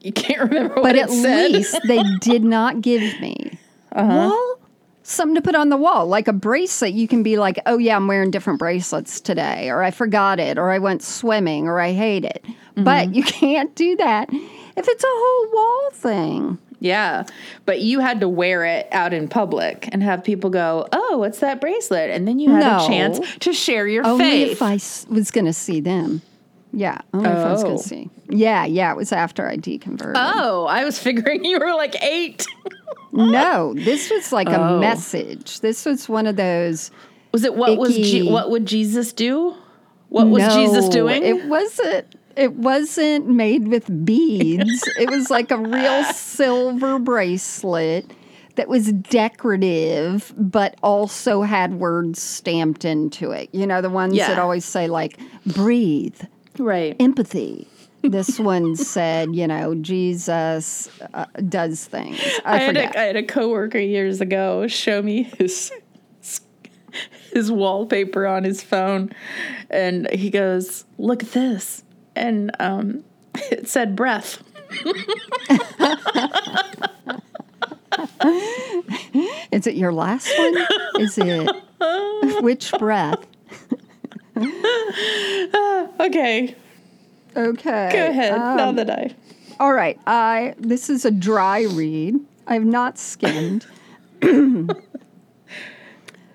You 0.00 0.12
can't 0.12 0.40
remember 0.42 0.74
what 0.76 0.82
But 0.84 0.96
at 0.96 1.10
said. 1.10 1.50
least 1.50 1.78
they 1.88 2.02
did 2.20 2.44
not 2.44 2.80
give 2.82 3.00
me 3.20 3.58
wall 3.96 4.58
something 5.02 5.34
to 5.34 5.42
put 5.42 5.54
on 5.54 5.68
the 5.68 5.76
wall 5.76 6.06
like 6.06 6.28
a 6.28 6.32
bracelet 6.32 6.94
you 6.94 7.06
can 7.06 7.22
be 7.22 7.36
like 7.36 7.58
oh 7.66 7.76
yeah 7.76 7.94
i'm 7.94 8.06
wearing 8.06 8.30
different 8.30 8.58
bracelets 8.58 9.20
today 9.20 9.68
or 9.68 9.82
i 9.82 9.90
forgot 9.90 10.40
it 10.40 10.56
or 10.58 10.70
i 10.70 10.78
went 10.78 11.02
swimming 11.02 11.66
or 11.68 11.78
i 11.78 11.92
hate 11.92 12.24
it 12.24 12.42
but 12.76 13.14
you 13.14 13.22
can't 13.22 13.74
do 13.74 13.94
that 13.96 14.28
if 14.32 14.88
it's 14.88 15.04
a 15.04 15.06
whole 15.10 15.52
wall 15.52 15.90
thing 15.92 16.58
yeah. 16.84 17.24
But 17.66 17.80
you 17.80 17.98
had 18.00 18.20
to 18.20 18.28
wear 18.28 18.64
it 18.64 18.86
out 18.92 19.12
in 19.14 19.26
public 19.28 19.88
and 19.92 20.02
have 20.02 20.22
people 20.22 20.50
go, 20.50 20.86
oh, 20.92 21.16
what's 21.18 21.40
that 21.40 21.60
bracelet? 21.60 22.10
And 22.10 22.28
then 22.28 22.38
you 22.38 22.50
had 22.50 22.60
No. 22.60 22.84
a 22.84 22.86
chance 22.88 23.18
to 23.40 23.52
share 23.52 23.88
your 23.88 24.06
only 24.06 24.24
faith. 24.24 24.52
if 24.52 24.62
i 24.62 24.74
s- 24.74 25.06
was 25.08 25.30
going 25.30 25.46
to 25.46 25.52
see 25.52 25.80
them 25.80 26.20
yeah 26.72 26.98
only 27.12 27.30
if 27.30 27.36
i 27.36 27.52
was 27.52 27.62
going 27.62 27.74
Oh. 27.74 27.82
to 27.82 27.88
see 27.88 28.10
yeah 28.28 28.64
yeah 28.64 28.90
it 28.92 28.96
was 28.96 29.12
after 29.12 29.48
i 29.48 29.56
deconverted 29.56 30.14
oh, 30.16 30.66
I 30.66 30.84
was 30.84 30.98
figuring 30.98 31.44
you 31.44 31.58
were 31.60 31.72
like 31.74 31.94
eight. 32.02 32.44
no 33.12 33.74
this 33.74 34.10
was 34.10 34.32
like 34.32 34.48
a 34.48 34.60
Oh. 34.60 34.78
message 34.80 35.60
this 35.60 35.84
was 35.86 36.08
one 36.08 36.26
of 36.26 36.34
those 36.36 36.90
Was 37.32 37.44
it 37.44 37.54
what 37.54 37.78
was 37.78 37.96
Je- 37.96 38.28
what 38.30 38.50
would 38.50 38.66
Jesus 38.66 39.12
do? 39.12 39.54
What 40.08 40.28
was 40.28 40.42
Jesus 40.54 40.88
doing? 40.88 41.24
It 41.24 41.46
wasn't. 41.46 42.06
It 42.36 42.54
wasn't 42.54 43.28
made 43.28 43.68
with 43.68 44.04
beads. 44.04 44.82
it 44.98 45.10
was 45.10 45.30
like 45.30 45.50
a 45.50 45.58
real 45.58 46.04
silver 46.12 46.98
bracelet 46.98 48.10
that 48.56 48.68
was 48.68 48.92
decorative, 48.92 50.32
but 50.36 50.76
also 50.82 51.42
had 51.42 51.74
words 51.74 52.20
stamped 52.22 52.84
into 52.84 53.30
it. 53.32 53.48
You 53.52 53.66
know, 53.66 53.80
the 53.80 53.90
ones 53.90 54.14
Yeah. 54.14 54.28
that 54.28 54.38
always 54.38 54.64
say 54.64 54.86
like 54.88 55.18
"breathe," 55.46 56.20
right. 56.58 56.96
empathy. 57.00 57.66
This 58.02 58.38
one 58.38 58.76
said, 58.76 59.34
you 59.34 59.46
know, 59.46 59.74
Jesus 59.76 60.90
uh, 61.14 61.24
does 61.48 61.86
things. 61.86 62.20
I, 62.44 62.56
I 62.56 62.58
had, 62.58 62.76
a, 62.76 62.98
I 63.00 63.02
had 63.04 63.16
a 63.16 63.22
coworker 63.22 63.78
years 63.78 64.20
ago 64.20 64.66
show 64.66 65.00
me 65.00 65.22
his 65.38 65.72
his 67.32 67.50
wallpaper 67.50 68.26
on 68.26 68.44
his 68.44 68.62
phone, 68.62 69.10
and 69.70 70.08
he 70.10 70.30
goes, 70.30 70.84
"Look 70.98 71.22
at 71.22 71.32
this," 71.32 71.82
and 72.16 72.50
um, 72.60 73.04
it 73.50 73.68
said 73.68 73.94
"breath." 73.96 74.42
Is 79.52 79.66
it 79.66 79.76
your 79.76 79.92
last 79.92 80.32
one? 80.36 80.66
Is 80.98 81.16
it 81.18 81.50
which 82.42 82.72
breath? 82.78 83.24
Okay, 86.00 86.54
Okay. 87.36 87.90
go 87.92 88.06
ahead. 88.08 88.36
now 88.36 88.68
um, 88.70 88.76
that 88.76 88.90
I 88.90 89.14
All 89.60 89.72
right. 89.72 89.98
I 90.06 90.54
this 90.58 90.90
is 90.90 91.04
a 91.04 91.10
dry 91.10 91.62
read. 91.62 92.16
I've 92.46 92.64
not 92.64 92.98
skimmed. 92.98 93.66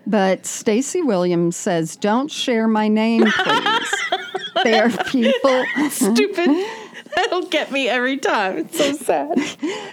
but 0.07 0.45
Stacy 0.45 1.01
Williams 1.01 1.55
says, 1.57 1.95
"Don't 1.97 2.31
share 2.31 2.67
my 2.67 2.87
name, 2.87 3.25
please." 3.25 3.93
There 4.63 4.85
are 4.93 5.03
people 5.05 5.65
stupid. 5.89 6.65
That'll 7.15 7.47
get 7.47 7.71
me 7.71 7.89
every 7.89 8.17
time. 8.17 8.57
It's 8.57 8.77
so 8.77 8.93
sad. 8.93 9.39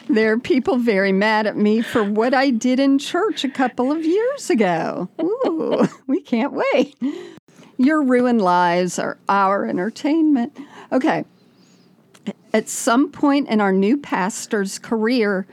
there 0.09 0.33
are 0.33 0.39
people 0.39 0.77
very 0.77 1.13
mad 1.13 1.47
at 1.47 1.57
me 1.57 1.83
for 1.83 2.05
what 2.05 2.35
I 2.35 2.51
did 2.51 2.79
in 2.79 2.99
church 2.99 3.45
a 3.45 3.49
couple 3.49 3.91
of 3.91 4.05
years 4.05 4.51
ago. 4.51 5.09
Ooh, 5.21 5.89
we 6.07 6.21
can't 6.21 6.53
wait. 6.53 6.97
Your 7.79 8.03
ruined 8.03 8.43
lives 8.43 8.99
are 8.99 9.19
our 9.29 9.67
entertainment. 9.67 10.57
Okay. 10.93 11.25
At 12.53 12.69
some 12.69 13.11
point 13.11 13.49
in 13.49 13.61
our 13.61 13.73
new 13.73 13.97
pastor's 13.97 14.79
career, 14.79 15.47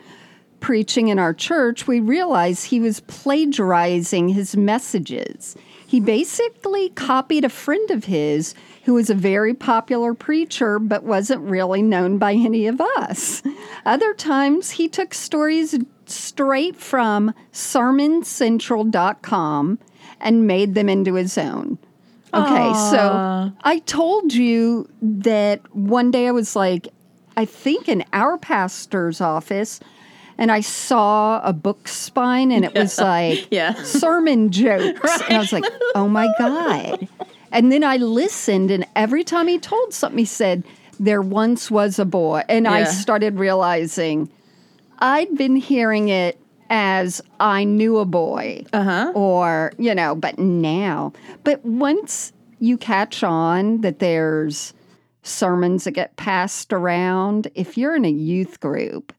preaching 0.59 1.09
in 1.09 1.19
our 1.19 1.33
church, 1.33 1.87
we 1.87 1.99
realized 1.99 2.65
he 2.65 2.79
was 2.79 3.01
plagiarizing 3.01 4.29
his 4.29 4.55
messages. 4.55 5.57
He 5.85 5.99
basically 5.99 6.89
copied 6.89 7.43
a 7.43 7.49
friend 7.49 7.91
of 7.91 8.05
his 8.05 8.55
who 8.83 8.93
was 8.95 9.09
a 9.09 9.15
very 9.15 9.53
popular 9.53 10.13
preacher 10.13 10.79
but 10.79 11.03
wasn't 11.03 11.41
really 11.41 11.81
known 11.81 12.17
by 12.17 12.33
any 12.33 12.67
of 12.67 12.81
us. 12.97 13.41
Other 13.85 14.13
times, 14.13 14.71
he 14.71 14.87
took 14.87 15.13
stories 15.13 15.75
straight 16.05 16.75
from 16.75 17.33
sermoncentral.com 17.53 19.79
and 20.19 20.47
made 20.47 20.75
them 20.75 20.89
into 20.89 21.13
his 21.15 21.37
own. 21.37 21.77
Okay, 22.33 22.73
so 22.89 23.51
I 23.63 23.79
told 23.85 24.33
you 24.33 24.89
that 25.03 25.61
one 25.75 26.09
day 26.09 26.27
I 26.27 26.31
was 26.31 26.55
like, 26.55 26.87
I 27.37 27.45
think 27.45 27.87
in 27.87 28.03
our 28.11 28.39
pastor's 28.39 29.21
office, 29.21 29.79
and 30.39 30.51
I 30.51 30.61
saw 30.61 31.41
a 31.43 31.53
book 31.53 31.87
spine 31.87 32.51
and 32.51 32.65
it 32.65 32.73
was 32.73 32.97
like 32.99 33.47
Yeah. 33.51 33.73
sermon 33.83 34.49
jokes. 34.49 35.21
And 35.27 35.37
I 35.37 35.39
was 35.39 35.53
like, 35.53 35.65
oh 35.93 36.07
my 36.07 36.27
God. 36.39 37.07
And 37.53 37.71
then 37.71 37.83
I 37.83 37.97
listened, 37.97 38.71
and 38.71 38.85
every 38.95 39.23
time 39.23 39.47
he 39.47 39.59
told 39.59 39.93
something, 39.93 40.17
he 40.17 40.25
said, 40.25 40.63
There 40.99 41.21
once 41.21 41.71
was 41.71 41.99
a 41.99 42.05
boy. 42.05 42.41
And 42.49 42.67
I 42.67 42.83
started 42.85 43.37
realizing 43.39 44.29
I'd 44.99 45.37
been 45.37 45.55
hearing 45.55 46.09
it 46.09 46.39
as 46.69 47.21
I 47.39 47.63
knew 47.65 47.97
a 47.99 48.05
boy 48.05 48.65
Uh-huh. 48.73 49.11
or 49.13 49.73
you 49.77 49.93
know 49.93 50.15
but 50.15 50.39
now 50.39 51.11
but 51.43 51.63
once 51.63 52.31
you 52.59 52.77
catch 52.77 53.21
on 53.23 53.81
that 53.81 53.99
there's 53.99 54.73
sermons 55.23 55.83
that 55.83 55.91
get 55.91 56.15
passed 56.15 56.71
around 56.73 57.47
if 57.53 57.77
you're 57.77 57.95
in 57.95 58.05
a 58.05 58.09
youth 58.09 58.59
group 58.61 59.13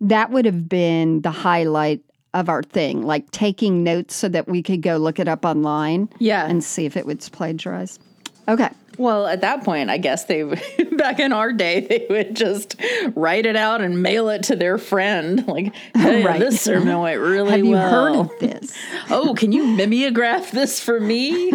that 0.00 0.30
would 0.30 0.46
have 0.46 0.68
been 0.68 1.20
the 1.20 1.30
highlight 1.30 2.00
of 2.38 2.48
our 2.48 2.62
thing, 2.62 3.02
like 3.02 3.30
taking 3.30 3.82
notes 3.84 4.14
so 4.14 4.28
that 4.28 4.48
we 4.48 4.62
could 4.62 4.82
go 4.82 4.96
look 4.96 5.18
it 5.18 5.28
up 5.28 5.44
online. 5.44 6.08
Yeah. 6.18 6.46
And 6.46 6.62
see 6.62 6.84
if 6.86 6.96
it 6.96 7.06
was 7.06 7.28
plagiarized. 7.28 8.00
Okay. 8.48 8.68
Well, 8.98 9.26
at 9.26 9.42
that 9.42 9.62
point, 9.62 9.90
I 9.90 9.98
guess 9.98 10.24
they 10.24 10.42
back 10.92 11.18
in 11.20 11.32
our 11.32 11.52
day 11.52 11.80
they 11.80 12.06
would 12.08 12.34
just 12.36 12.76
write 13.14 13.44
it 13.44 13.56
out 13.56 13.82
and 13.82 14.02
mail 14.02 14.28
it 14.30 14.44
to 14.44 14.56
their 14.56 14.78
friend. 14.78 15.46
Like, 15.46 15.74
hey, 15.94 16.24
Right. 16.24 16.40
this 16.40 16.60
sermon 16.62 16.98
went 17.00 17.20
really 17.20 17.50
Have 17.50 17.64
you 17.64 17.76
heard 17.76 18.16
of 18.16 18.30
this? 18.40 18.72
oh, 19.10 19.34
can 19.36 19.52
you 19.52 19.66
mimeograph 19.66 20.50
this 20.52 20.80
for 20.80 20.98
me? 21.00 21.50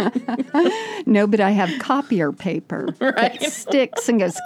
No, 1.07 1.25
but 1.25 1.39
I 1.39 1.51
have 1.51 1.71
copier 1.79 2.31
paper 2.31 2.89
Right. 2.99 3.39
that 3.39 3.51
sticks 3.51 4.07
and 4.07 4.19
goes 4.19 4.37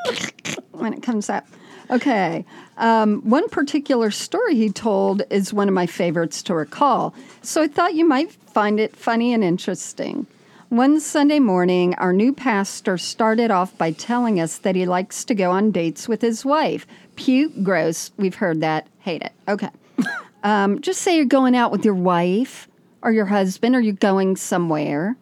when 0.72 0.94
it 0.94 1.02
comes 1.04 1.30
out. 1.30 1.44
Okay. 1.90 2.46
Um, 2.78 3.22
one 3.22 3.48
particular 3.50 4.12
story 4.12 4.56
he 4.56 4.70
told 4.70 5.24
is 5.30 5.54
one 5.54 5.68
of 5.68 5.74
my 5.74 5.86
favorites 5.86 6.42
to 6.44 6.54
recall. 6.54 7.14
So 7.42 7.62
I 7.62 7.68
thought 7.68 7.96
you 7.96 8.06
might 8.06 8.32
find 8.32 8.80
it 8.80 8.96
funny 8.96 9.34
and 9.34 9.44
interesting. 9.44 10.28
One 10.70 11.00
Sunday 11.00 11.40
morning, 11.40 11.94
our 11.96 12.12
new 12.12 12.34
pastor 12.34 12.98
started 12.98 13.52
off 13.52 13.78
by 13.78 13.92
telling 13.92 14.40
us 14.40 14.58
that 14.58 14.76
he 14.76 14.86
likes 14.86 15.24
to 15.26 15.36
go 15.36 15.52
on 15.52 15.72
dates 15.72 16.10
with 16.10 16.22
his 16.22 16.44
wife. 16.44 16.88
Puke, 17.16 17.64
gross. 17.64 18.12
We've 18.18 18.36
heard 18.36 18.62
that. 18.62 18.88
Hate 19.00 19.22
it. 19.22 19.34
Okay. 19.48 19.70
Um, 20.44 20.80
just 20.80 21.02
say 21.02 21.16
you're 21.16 21.26
going 21.26 21.56
out 21.56 21.72
with 21.72 21.84
your 21.84 21.96
wife 21.96 22.68
or 23.02 23.12
your 23.12 23.26
husband 23.26 23.76
or 23.76 23.80
you're 23.80 23.94
going 23.96 24.36
somewhere. 24.36 25.18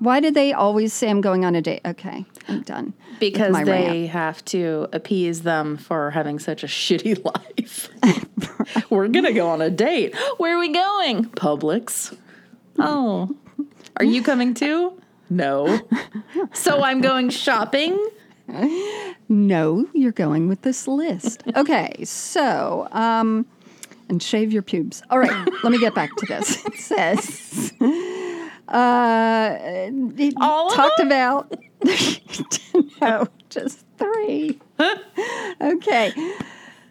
Why 0.00 0.18
do 0.18 0.32
they 0.32 0.52
always 0.52 0.92
say 0.92 1.08
I'm 1.08 1.20
going 1.20 1.44
on 1.44 1.54
a 1.54 1.62
date? 1.62 1.82
Okay, 1.84 2.24
I'm 2.48 2.62
done. 2.62 2.92
With 3.20 3.32
because 3.32 3.52
my 3.52 3.64
they 3.64 3.70
rant. 4.00 4.08
have 4.10 4.44
to 4.46 4.88
appease 4.92 5.42
them 5.42 5.76
for 5.76 6.10
having 6.10 6.38
such 6.38 6.62
a 6.62 6.66
shitty 6.68 7.24
life. 7.24 7.90
We're 8.90 9.08
gonna 9.08 9.32
go 9.32 9.48
on 9.48 9.60
a 9.62 9.70
date. 9.70 10.14
Where 10.38 10.56
are 10.56 10.60
we 10.60 10.72
going? 10.72 11.26
Publix. 11.26 12.16
Oh, 12.78 13.34
are 13.96 14.04
you 14.04 14.22
coming 14.22 14.54
too? 14.54 15.00
No. 15.30 15.80
So 16.52 16.82
I'm 16.82 17.00
going 17.00 17.30
shopping. 17.30 17.98
No, 19.28 19.88
you're 19.94 20.12
going 20.12 20.48
with 20.48 20.62
this 20.62 20.86
list. 20.86 21.42
Okay, 21.56 22.04
so 22.04 22.88
um, 22.92 23.46
and 24.08 24.22
shave 24.22 24.52
your 24.52 24.62
pubes. 24.62 25.02
All 25.10 25.18
right, 25.18 25.48
let 25.64 25.70
me 25.72 25.78
get 25.78 25.94
back 25.94 26.14
to 26.16 26.26
this. 26.26 26.64
It 26.66 26.76
says, 26.78 27.72
uh, 28.68 29.56
it 29.58 30.34
All 30.40 30.68
of 30.68 30.74
talked 30.74 31.00
about 31.00 31.52
no, 33.00 33.28
just 33.50 33.84
three. 33.98 34.58
okay. 35.60 36.12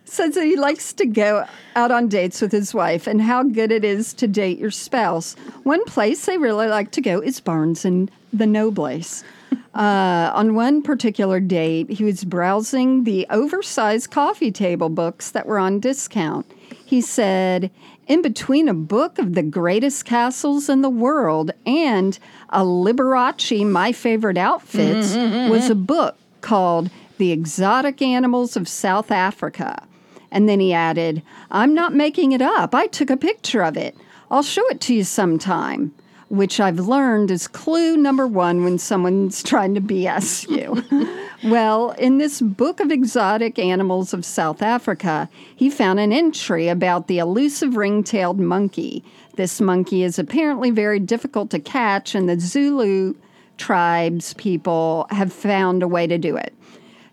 Says 0.05 0.35
that 0.35 0.45
he 0.45 0.55
likes 0.55 0.93
to 0.93 1.05
go 1.05 1.45
out 1.75 1.91
on 1.91 2.07
dates 2.07 2.41
with 2.41 2.51
his 2.51 2.73
wife 2.73 3.07
and 3.07 3.21
how 3.21 3.43
good 3.43 3.71
it 3.71 3.83
is 3.83 4.13
to 4.13 4.27
date 4.27 4.59
your 4.59 4.71
spouse. 4.71 5.33
One 5.63 5.83
place 5.85 6.25
they 6.25 6.37
really 6.37 6.67
like 6.67 6.91
to 6.91 7.01
go 7.01 7.19
is 7.21 7.39
Barnes 7.39 7.85
and 7.85 8.09
the 8.31 8.47
Nobles. 8.47 9.23
Uh, 9.75 10.31
on 10.33 10.55
one 10.55 10.81
particular 10.81 11.41
date, 11.41 11.89
he 11.89 12.05
was 12.05 12.23
browsing 12.23 13.03
the 13.03 13.27
oversized 13.29 14.09
coffee 14.09 14.51
table 14.51 14.87
books 14.87 15.31
that 15.31 15.45
were 15.45 15.59
on 15.59 15.81
discount. 15.81 16.49
He 16.85 17.01
said, 17.01 17.69
in 18.07 18.21
between 18.21 18.67
a 18.67 18.73
book 18.73 19.17
of 19.19 19.33
the 19.33 19.43
greatest 19.43 20.05
castles 20.05 20.69
in 20.69 20.81
the 20.81 20.89
world 20.89 21.51
and 21.65 22.17
a 22.49 22.61
Liberace, 22.61 23.65
My 23.69 23.91
Favorite 23.91 24.37
Outfits, 24.37 25.09
mm-hmm, 25.09 25.19
mm-hmm, 25.19 25.35
mm-hmm. 25.35 25.51
was 25.51 25.69
a 25.69 25.75
book 25.75 26.17
called 26.41 26.89
The 27.17 27.31
Exotic 27.31 28.01
Animals 28.01 28.55
of 28.55 28.67
South 28.67 29.11
Africa. 29.11 29.87
And 30.31 30.47
then 30.47 30.59
he 30.59 30.73
added, 30.73 31.23
I'm 31.49 31.73
not 31.73 31.93
making 31.93 32.31
it 32.33 32.41
up. 32.41 32.75
I 32.75 32.87
took 32.87 33.09
a 33.09 33.17
picture 33.17 33.63
of 33.63 33.77
it. 33.77 33.95
I'll 34.29 34.43
show 34.43 34.67
it 34.67 34.81
to 34.81 34.93
you 34.93 35.03
sometime 35.03 35.93
which 36.37 36.59
I've 36.59 36.79
learned 36.79 37.31
is 37.31 37.47
clue 37.47 37.97
number 37.97 38.27
one 38.27 38.63
when 38.63 38.77
someone's 38.77 39.41
trying 39.51 39.75
to 39.75 39.81
BS 39.81 40.49
you. 40.49 41.09
well, 41.49 41.91
in 41.91 42.17
this 42.17 42.41
book 42.41 42.79
of 42.79 42.91
exotic 42.91 43.59
animals 43.59 44.13
of 44.13 44.25
South 44.25 44.61
Africa, 44.61 45.29
he 45.55 45.69
found 45.69 45.99
an 45.99 46.11
entry 46.11 46.67
about 46.67 47.07
the 47.07 47.19
elusive 47.19 47.75
ring 47.75 48.03
tailed 48.03 48.39
monkey. 48.39 49.03
This 49.35 49.59
monkey 49.59 50.03
is 50.03 50.17
apparently 50.17 50.71
very 50.71 50.99
difficult 50.99 51.49
to 51.51 51.59
catch, 51.59 52.15
and 52.15 52.29
the 52.29 52.39
Zulu 52.39 53.15
tribes 53.57 54.33
people 54.33 55.07
have 55.09 55.31
found 55.31 55.83
a 55.83 55.87
way 55.87 56.07
to 56.07 56.17
do 56.17 56.35
it. 56.35 56.53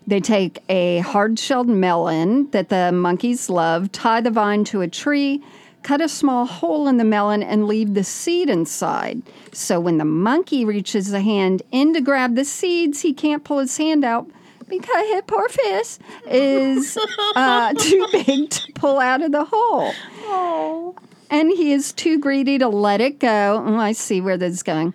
They 0.05 0.19
take 0.19 0.59
a 0.67 0.99
hard 0.99 1.39
shelled 1.39 1.69
melon 1.69 2.49
that 2.51 2.69
the 2.69 2.91
monkeys 2.91 3.49
love, 3.49 3.91
tie 3.91 4.21
the 4.21 4.31
vine 4.31 4.63
to 4.65 4.81
a 4.81 4.87
tree, 4.87 5.41
cut 5.83 6.01
a 6.01 6.07
small 6.09 6.45
hole 6.45 6.87
in 6.87 6.97
the 6.97 7.03
melon, 7.03 7.43
and 7.43 7.67
leave 7.67 7.93
the 7.93 8.03
seed 8.03 8.49
inside. 8.49 9.21
So 9.51 9.79
when 9.79 9.97
the 9.97 10.05
monkey 10.05 10.65
reaches 10.65 11.11
the 11.11 11.21
hand 11.21 11.61
in 11.71 11.93
to 11.93 12.01
grab 12.01 12.35
the 12.35 12.45
seeds, 12.45 13.01
he 13.01 13.13
can't 13.13 13.43
pull 13.43 13.59
his 13.59 13.75
hand 13.77 14.03
out 14.03 14.27
because 14.67 15.07
his 15.09 15.21
poor 15.27 15.47
fist 15.49 16.01
is 16.27 16.97
uh, 17.35 17.73
too 17.77 18.07
big 18.11 18.49
to 18.49 18.71
pull 18.73 18.99
out 18.99 19.21
of 19.21 19.31
the 19.31 19.45
hole. 19.45 19.91
Oh. 20.21 20.95
And 21.29 21.49
he 21.51 21.71
is 21.71 21.93
too 21.93 22.19
greedy 22.19 22.57
to 22.59 22.67
let 22.67 23.01
it 23.01 23.19
go. 23.19 23.63
Oh, 23.65 23.75
I 23.77 23.91
see 23.91 24.21
where 24.21 24.37
this 24.37 24.53
is 24.53 24.63
going. 24.63 24.93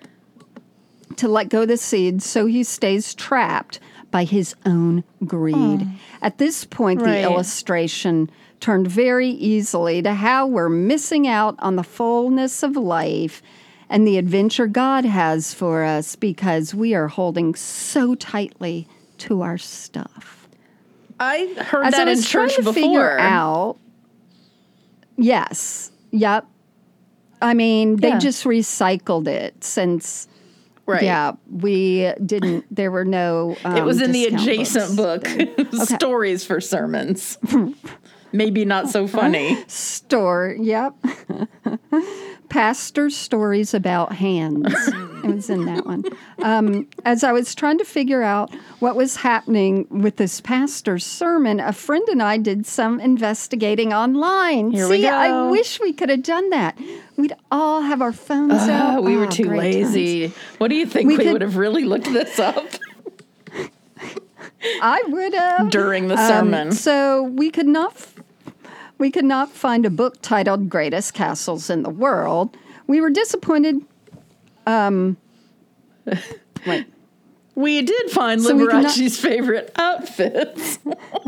To 1.16 1.28
let 1.28 1.48
go 1.48 1.62
of 1.62 1.68
the 1.68 1.76
seeds, 1.76 2.24
so 2.24 2.46
he 2.46 2.62
stays 2.62 3.12
trapped 3.14 3.80
by 4.10 4.24
his 4.24 4.54
own 4.64 5.04
greed. 5.26 5.86
At 6.22 6.38
this 6.38 6.64
point, 6.64 7.02
Right. 7.02 7.12
the 7.12 7.22
illustration 7.22 8.30
turned 8.60 8.86
very 8.88 9.28
easily 9.28 10.02
to 10.02 10.14
how 10.14 10.46
we're 10.46 10.68
missing 10.68 11.26
out 11.28 11.54
on 11.60 11.76
the 11.76 11.82
fullness 11.84 12.62
of 12.62 12.76
life 12.76 13.42
and 13.88 14.06
the 14.06 14.18
adventure 14.18 14.66
God 14.66 15.04
has 15.04 15.54
for 15.54 15.84
us 15.84 16.16
because 16.16 16.74
we 16.74 16.94
are 16.94 17.08
holding 17.08 17.54
so 17.54 18.14
tightly 18.14 18.86
to 19.18 19.42
our 19.42 19.58
stuff. 19.58 20.48
I 21.20 21.52
heard 21.58 21.86
As 21.86 21.92
that 21.94 22.06
I 22.06 22.10
in 22.12 22.16
was 22.18 22.28
trying 22.28 22.48
church 22.48 22.56
to 22.56 22.62
before. 22.62 22.74
figure 22.74 23.18
out, 23.18 23.78
yes, 25.16 25.90
yep. 26.10 26.46
I 27.40 27.54
mean, 27.54 27.96
they 27.96 28.08
Yeah. 28.08 28.18
just 28.18 28.44
recycled 28.44 29.28
it 29.28 29.62
since. 29.64 30.26
right. 30.86 31.02
Yeah, 31.02 31.32
we 31.50 32.12
didn't. 32.24 32.64
There 32.74 32.90
were 32.90 33.04
no. 33.04 33.56
Um, 33.64 33.76
It 33.76 33.84
was 33.84 34.00
in 34.00 34.10
the 34.12 34.24
adjacent 34.26 34.96
books. 34.96 35.32
book. 35.34 35.72
Stories 35.88 36.44
for 36.44 36.60
sermons. 36.60 37.38
Maybe 38.32 38.64
not 38.64 38.88
so 38.88 39.06
funny. 39.06 39.62
Store. 39.68 40.54
Yep. 40.60 40.94
Pastor 42.48 43.10
stories 43.10 43.74
about 43.74 44.12
hands. 44.12 44.64
it 44.88 45.24
was 45.34 45.50
in 45.50 45.66
that 45.66 45.84
one. 45.84 46.02
Um, 46.42 46.88
as 47.04 47.22
I 47.22 47.32
was 47.32 47.54
trying 47.54 47.76
to 47.76 47.84
figure 47.84 48.22
out 48.22 48.54
what 48.78 48.96
was 48.96 49.16
happening 49.16 49.86
with 49.90 50.16
this 50.16 50.40
pastor's 50.40 51.04
sermon, 51.04 51.60
a 51.60 51.74
friend 51.74 52.06
and 52.08 52.22
I 52.22 52.38
did 52.38 52.64
some 52.64 53.00
investigating 53.00 53.92
online. 53.92 54.70
Here 54.70 54.88
See, 54.88 55.06
I 55.06 55.50
wish 55.50 55.78
we 55.78 55.92
could 55.92 56.08
have 56.08 56.22
done 56.22 56.48
that. 56.50 56.78
We'd 57.18 57.34
all 57.50 57.82
have 57.82 58.00
our 58.00 58.14
phones 58.14 58.52
out. 58.68 58.98
Uh, 58.98 59.02
we 59.02 59.16
were 59.16 59.26
Oh, 59.26 59.30
too 59.30 59.44
great 59.48 59.72
times. 59.82 59.94
lazy. 59.94 60.32
What 60.56 60.68
do 60.68 60.74
you 60.76 60.86
think? 60.86 61.06
We 61.08 61.18
We, 61.18 61.24
could- 61.24 61.32
would 61.34 61.42
have 61.42 61.56
really 61.56 61.84
looked 61.84 62.10
this 62.10 62.38
up 62.38 62.64
I 64.62 65.02
would 65.08 65.34
have. 65.34 65.70
during 65.70 66.08
the 66.08 66.14
Um, 66.16 66.28
sermon. 66.28 66.72
so 66.72 67.22
we 67.22 67.50
could 67.50 67.66
not 67.68 67.92
f- 67.92 68.14
we 68.98 69.10
could 69.10 69.24
not 69.24 69.50
find 69.50 69.86
a 69.86 69.90
book 69.90 70.16
titled 70.22 70.68
"Greatest 70.68 71.14
Castles 71.14 71.70
in 71.70 71.82
the 71.82 71.90
World." 71.90 72.56
We 72.86 73.00
were 73.00 73.10
disappointed. 73.10 73.82
Um, 74.66 75.16
wait, 76.66 76.86
we 77.54 77.82
did 77.82 78.10
find 78.10 78.42
So 78.42 78.54
we 78.56 78.64
not- 78.64 78.74
Liberace's 78.84 79.18
favorite 79.20 79.70
outfits. 79.76 80.78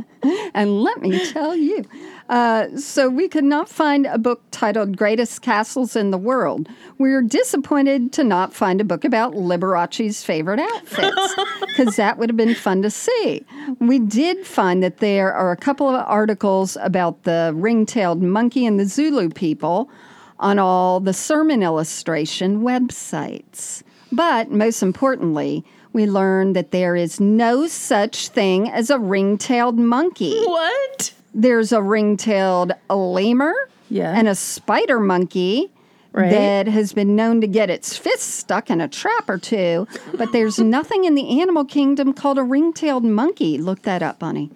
and 0.55 0.83
let 0.83 1.01
me 1.01 1.25
tell 1.33 1.55
you. 1.55 1.85
Uh, 2.31 2.77
so 2.77 3.09
we 3.09 3.27
could 3.27 3.43
not 3.43 3.69
find 3.69 4.07
a 4.07 4.17
book 4.17 4.41
titled 4.53 4.97
"Greatest 4.97 5.43
Castles 5.43 5.97
in 5.97 6.13
the 6.13 6.17
World." 6.17 6.69
We 6.97 7.11
were 7.11 7.23
disappointed 7.23 8.13
to 8.13 8.23
not 8.23 8.55
find 8.55 8.81
a 8.81 8.85
book 8.85 9.05
about 9.05 9.35
Liberace's 9.35 10.23
favorite 10.23 10.61
outfits 10.61 11.35
because 11.61 11.97
that 11.97 12.19
would 12.19 12.29
have 12.29 12.37
been 12.37 12.55
fun 12.55 12.83
to 12.83 12.91
see. 12.91 13.45
We 13.81 13.99
did 13.99 14.47
find 14.47 14.81
that 14.81 14.99
there 14.99 15.35
are 15.35 15.51
a 15.51 15.57
couple 15.57 15.89
of 15.89 16.05
articles 16.07 16.77
about 16.81 17.25
the 17.25 17.53
ring-tailed 17.57 18.23
monkey 18.23 18.65
and 18.65 18.79
the 18.79 18.87
Zulu 18.87 19.31
people 19.31 19.91
on 20.39 20.61
all 20.61 21.01
the 21.01 21.13
sermon 21.13 21.65
illustration 21.65 22.63
websites. 22.63 23.83
But 24.13 24.53
most 24.53 24.85
importantly, 24.85 25.65
we 25.93 26.07
learned 26.07 26.55
that 26.55 26.71
there 26.71 26.95
is 26.95 27.19
no 27.19 27.67
such 27.67 28.29
thing 28.29 28.71
as 28.71 28.89
a 28.89 29.01
ring-tailed 29.01 29.81
monkey. 29.81 30.39
what? 30.45 31.13
There's 31.35 31.73
a 31.73 31.81
ring-tailed 31.83 32.73
lemur 32.89 33.55
Yeah. 33.89 34.13
and 34.17 34.29
a 34.29 34.35
spider 34.35 35.01
monkey. 35.01 35.71
Right. 36.13 36.29
that 36.33 36.67
has 36.67 36.93
been 36.93 37.15
known 37.15 37.41
to 37.41 37.47
get 37.47 37.71
its 37.71 37.97
fist 37.97 38.35
stuck 38.35 38.69
in 38.69 38.81
a 38.81 38.89
trap 38.89 39.31
or 39.31 39.39
two, 39.39 39.87
but 40.15 40.33
there's 40.33 40.59
nothing 40.79 41.05
in 41.05 41.15
the 41.15 41.41
animal 41.41 41.65
kingdom 41.65 42.13
called 42.15 42.37
a 42.37 42.43
ring 42.43 42.73
tailed 42.73 43.05
monkey. 43.05 43.59
Look 43.59 43.83
that 43.83 44.03
up, 44.03 44.19
Bunny. 44.19 44.51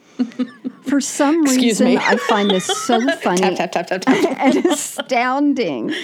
For 0.82 1.00
some 1.00 1.42
Excuse 1.44 1.80
reason. 1.80 1.98
I 1.98 2.16
find 2.16 2.50
this 2.50 2.64
so 2.64 2.98
funny 3.22 3.54
tap, 3.54 3.70
tap, 3.70 3.86
tap. 3.86 4.02
and 4.08 4.66
astounding. 4.66 5.94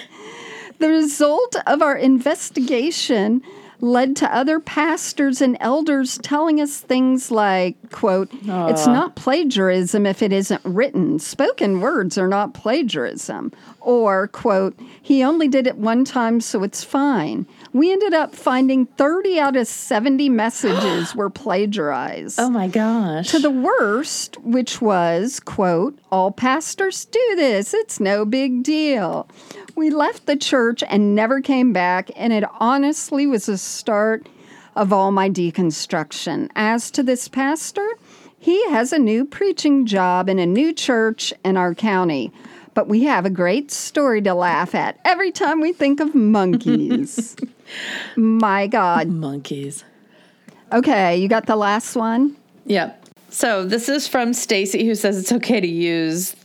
The 0.79 0.89
result 0.89 1.57
of 1.67 1.83
our 1.83 1.97
investigation 1.97 3.43
led 3.83 4.15
to 4.17 4.35
other 4.35 4.61
pastors 4.61 5.41
and 5.41 5.57
elders 5.61 6.19
telling 6.23 6.61
us 6.61 6.79
things 6.79 7.31
like 7.31 7.77
quote 7.91 8.29
it's 8.33 8.87
not 8.87 9.17
plagiarism 9.17 10.07
if 10.07 10.23
it 10.23 10.33
isn't 10.33 10.61
written 10.65 11.19
spoken 11.19 11.81
words 11.81 12.19
are 12.19 12.29
not 12.29 12.53
plagiarism 12.55 13.51
or 13.81 14.29
quote 14.29 14.79
he 15.01 15.23
only 15.25 15.49
did 15.49 15.67
it 15.67 15.77
one 15.77 16.05
time 16.05 16.41
so 16.41 16.63
it's 16.63 16.85
fine 16.85 17.47
we 17.73 17.93
ended 17.93 18.13
up 18.13 18.35
finding 18.35 18.85
30 18.87 19.39
out 19.39 19.57
of 19.57 19.67
70 19.67 20.29
messages 20.29 21.15
were 21.15 21.31
plagiarized 21.31 22.39
Oh 22.39 22.51
my 22.51 22.69
gosh. 22.69 23.31
to 23.31 23.39
the 23.39 23.51
worst, 23.51 24.37
which 24.43 24.81
was, 24.81 25.39
quote, 25.41 25.99
all 26.11 26.33
pastors 26.33 27.05
do 27.05 27.33
this. 27.37 27.73
It's 27.73 28.01
no 28.01 28.25
big 28.25 28.63
deal. 28.65 29.29
We 29.81 29.89
left 29.89 30.27
the 30.27 30.37
church 30.37 30.85
and 30.87 31.15
never 31.15 31.41
came 31.41 31.73
back, 31.73 32.11
and 32.15 32.35
it 32.35 32.45
honestly 32.61 33.27
was 33.27 33.47
the 33.47 33.57
start 33.57 34.29
of 34.77 34.93
all 34.93 35.11
my 35.11 35.31
deconstruction. 35.31 36.51
As 36.55 36.91
to 36.91 37.03
this 37.03 37.29
pastor, 37.29 37.89
he 38.39 38.63
has 38.69 38.93
a 38.93 38.99
new 38.99 39.25
preaching 39.25 39.87
job 39.87 40.29
in 40.29 40.39
a 40.39 40.45
new 40.45 40.75
church 40.75 41.33
in 41.47 41.57
our 41.57 41.75
county. 41.75 42.31
But 42.75 42.89
we 42.89 43.05
have 43.05 43.25
a 43.25 43.31
great 43.31 43.71
story 43.71 44.21
to 44.21 44.35
laugh 44.35 44.75
at 44.75 44.99
every 45.03 45.33
time 45.33 45.63
we 45.63 45.73
think 45.73 45.99
of 46.01 46.15
monkeys. 46.15 47.35
My 48.17 48.67
God. 48.67 49.09
Monkeys. 49.09 49.83
Okay, 50.73 51.17
you 51.17 51.27
got 51.27 51.47
the 51.47 51.57
last 51.57 51.97
one? 51.97 52.37
Yep. 52.67 53.03
So 53.31 53.65
this 53.65 53.89
is 53.89 54.07
from 54.07 54.35
Stacy, 54.35 54.85
who 54.85 54.95
says 54.95 55.19
it's 55.19 55.33
okay 55.33 55.59
to 55.59 55.67
use 55.67 56.37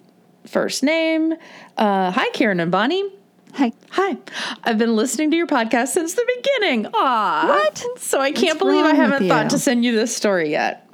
first 0.46 0.84
name. 0.84 1.34
Uh, 1.76 2.12
hi, 2.12 2.30
Karen 2.30 2.62
and 2.62 2.72
Bonnie. 2.72 3.12
Hey. 3.56 3.72
Hi. 3.92 4.18
I've 4.66 4.78
been 4.78 4.98
listening 4.98 5.32
to 5.32 5.38
your 5.38 5.48
podcast 5.48 5.88
since 5.88 6.14
the 6.14 6.26
beginning. 6.36 6.88
Aw. 6.94 7.48
What? 7.48 7.86
So 8.00 8.20
I 8.20 8.34
can't 8.34 8.60
believe 8.60 8.84
I 8.84 8.94
haven't 8.94 9.30
thought 9.30 9.50
to 9.52 9.60
send 9.60 9.86
you 9.86 9.96
this 9.96 10.14
story 10.14 10.52
yet. 10.52 10.85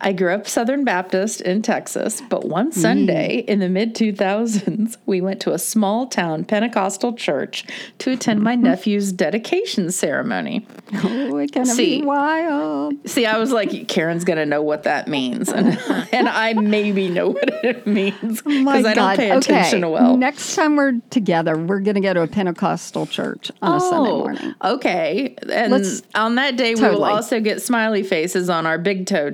I 0.00 0.12
grew 0.12 0.32
up 0.32 0.46
Southern 0.46 0.84
Baptist 0.84 1.40
in 1.40 1.62
Texas, 1.62 2.22
but 2.28 2.44
one 2.44 2.72
Sunday 2.72 3.42
mm. 3.42 3.44
in 3.46 3.58
the 3.58 3.68
mid 3.68 3.94
2000s, 3.94 4.96
we 5.06 5.20
went 5.20 5.40
to 5.42 5.52
a 5.52 5.58
small 5.58 6.06
town 6.06 6.44
Pentecostal 6.44 7.14
church 7.14 7.64
to 7.98 8.12
attend 8.12 8.42
my 8.42 8.54
nephew's 8.56 9.12
dedication 9.12 9.90
ceremony. 9.90 10.66
Oh, 10.94 11.36
it's 11.38 11.52
gonna 11.52 11.66
See. 11.66 12.00
be 12.00 12.06
wild. 12.06 12.94
See, 13.08 13.26
I 13.26 13.38
was 13.38 13.50
like, 13.50 13.88
Karen's 13.88 14.24
gonna 14.24 14.46
know 14.46 14.62
what 14.62 14.84
that 14.84 15.08
means, 15.08 15.48
and, 15.48 15.78
and 16.12 16.28
I 16.28 16.54
maybe 16.54 17.08
know 17.08 17.30
what 17.30 17.64
it 17.64 17.86
means 17.86 18.42
Oh 18.46 18.64
because 18.64 18.84
I 18.84 18.94
don't 18.94 19.16
pay 19.16 19.30
attention 19.30 19.84
okay. 19.84 19.92
well. 19.92 20.16
Next 20.16 20.54
time 20.54 20.76
we're 20.76 21.00
together, 21.10 21.56
we're 21.56 21.80
gonna 21.80 22.00
go 22.00 22.14
to 22.14 22.22
a 22.22 22.26
Pentecostal 22.26 23.06
church 23.06 23.50
on 23.62 23.72
a 23.72 23.76
oh, 23.76 23.90
Sunday 23.90 24.10
morning. 24.10 24.54
okay. 24.62 25.36
And 25.50 25.72
Let's- 25.72 26.02
on 26.14 26.36
that 26.36 26.56
day, 26.56 26.74
we 26.74 26.82
will 26.82 27.04
also 27.04 27.40
get 27.40 27.62
smiley 27.62 28.02
faces 28.02 28.48
on 28.48 28.66
our 28.66 28.78
big 28.78 29.06
toe 29.06 29.30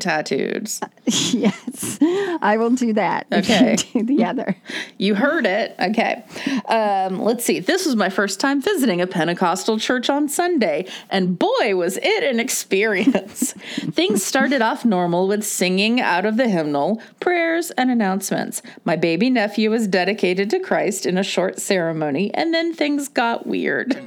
tattooed. 0.60 0.90
yes, 1.06 1.98
I 2.40 2.56
will 2.58 2.70
do 2.70 2.92
that. 2.94 3.26
if 3.30 3.48
you 3.48 3.54
Okay. 3.56 3.76
do 3.92 4.02
the 4.02 4.24
other. 4.24 4.56
You 4.98 5.14
heard 5.14 5.46
it. 5.46 5.74
Okay. 5.80 6.24
Um, 6.68 7.20
let's 7.22 7.44
see. 7.44 7.60
This 7.60 7.84
was 7.86 7.96
my 7.96 8.08
first 8.08 8.40
time 8.40 8.60
visiting 8.62 9.00
a 9.00 9.06
Pentecostal 9.06 9.78
church 9.78 10.08
on 10.08 10.28
Sunday, 10.28 10.86
and 11.10 11.38
boy, 11.38 11.74
was 11.76 11.98
it 12.02 12.22
an 12.24 12.40
experience. 12.40 13.52
Things 13.92 14.24
started 14.24 14.62
off 14.62 14.84
normal 14.84 15.28
with 15.28 15.44
singing 15.44 16.00
out 16.00 16.24
of 16.24 16.36
the 16.36 16.48
hymnal, 16.48 17.00
prayers, 17.20 17.70
and 17.72 17.90
announcements. 17.90 18.62
My 18.84 18.96
baby 18.96 19.30
nephew 19.30 19.70
was 19.70 19.86
dedicated 19.88 20.50
to 20.50 20.60
Christ 20.60 21.06
in 21.06 21.18
a 21.18 21.22
short 21.24 21.58
ceremony, 21.60 22.32
and 22.34 22.52
then 22.54 22.72
things 22.74 23.08
got 23.08 23.46
weird. 23.46 24.00